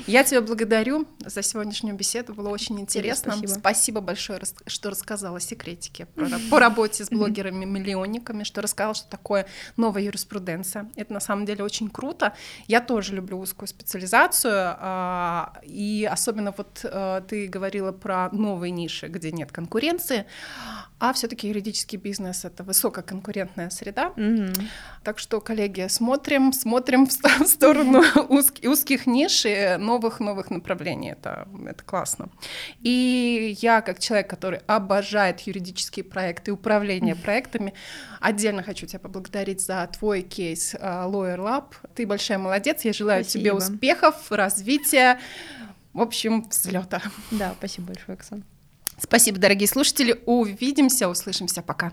Я 0.06 0.24
тебя 0.24 0.40
благодарю 0.40 1.06
за 1.24 1.42
сегодняшнюю 1.42 1.96
беседу, 1.96 2.34
было 2.34 2.48
очень 2.48 2.80
интересно. 2.80 3.34
спасибо. 3.46 4.00
большое, 4.00 4.38
рас- 4.38 4.54
что 4.66 4.90
рассказала 4.90 5.40
секретики 5.40 6.06
про 6.14 6.28
по 6.50 6.58
работе 6.58 7.04
с 7.04 7.10
блогерами-миллионниками, 7.10 8.44
что 8.44 8.62
рассказала, 8.62 8.94
что 8.94 9.08
такое 9.08 9.46
новая 9.76 10.02
юриспруденция. 10.02 10.90
Это 10.96 11.12
на 11.12 11.20
самом 11.20 11.46
деле 11.46 11.64
очень 11.64 11.88
круто. 11.90 12.34
Я 12.66 12.80
тоже 12.80 13.14
люблю 13.14 13.38
узкую 13.38 13.68
специализацию, 13.68 14.76
а, 14.78 15.52
и 15.62 16.08
особенно 16.10 16.52
вот 16.56 16.80
э, 16.84 17.22
ты 17.28 17.46
говорила 17.48 17.92
про 17.92 18.28
новые 18.32 18.70
ниши, 18.70 19.08
где 19.08 19.32
нет 19.32 19.52
конкуренции, 19.52 20.26
а 20.98 21.12
все-таки 21.12 21.48
юридический 21.48 21.96
бизнес 21.98 22.44
это 22.44 22.62
высококонкурентная 22.62 23.70
среда, 23.70 24.12
Мгм. 24.16 24.52
Так 25.02 25.18
что, 25.18 25.40
коллеги, 25.40 25.86
смотрим, 25.88 26.52
смотрим 26.52 27.06
в 27.06 27.12
сторону 27.46 28.02
узких 28.28 29.06
ниш 29.06 29.46
и 29.46 29.76
новых-новых 29.78 30.50
направлений. 30.50 31.12
Это, 31.12 31.48
это 31.66 31.82
классно. 31.82 32.28
И 32.80 33.56
я, 33.62 33.80
как 33.80 33.98
человек, 33.98 34.28
который 34.28 34.60
обожает 34.66 35.40
юридические 35.40 36.04
проекты 36.04 36.50
и 36.50 36.54
управление 36.54 37.16
проектами, 37.16 37.72
отдельно 38.20 38.62
хочу 38.62 38.86
тебя 38.86 38.98
поблагодарить 38.98 39.62
за 39.62 39.88
твой 39.98 40.20
кейс 40.20 40.74
uh, 40.74 41.10
Lawyer 41.10 41.38
Lab. 41.38 41.74
Ты 41.94 42.06
большая 42.06 42.38
молодец. 42.38 42.84
Я 42.84 42.92
желаю 42.92 43.24
спасибо. 43.24 43.42
тебе 43.42 43.52
успехов, 43.54 44.30
развития, 44.30 45.18
в 45.94 46.00
общем, 46.02 46.42
взлета. 46.48 47.02
Да, 47.30 47.54
спасибо 47.58 47.88
большое, 47.88 48.16
Оксана. 48.16 48.42
Спасибо, 48.98 49.38
дорогие 49.38 49.66
слушатели. 49.66 50.20
Увидимся, 50.26 51.08
услышимся. 51.08 51.62
Пока. 51.62 51.92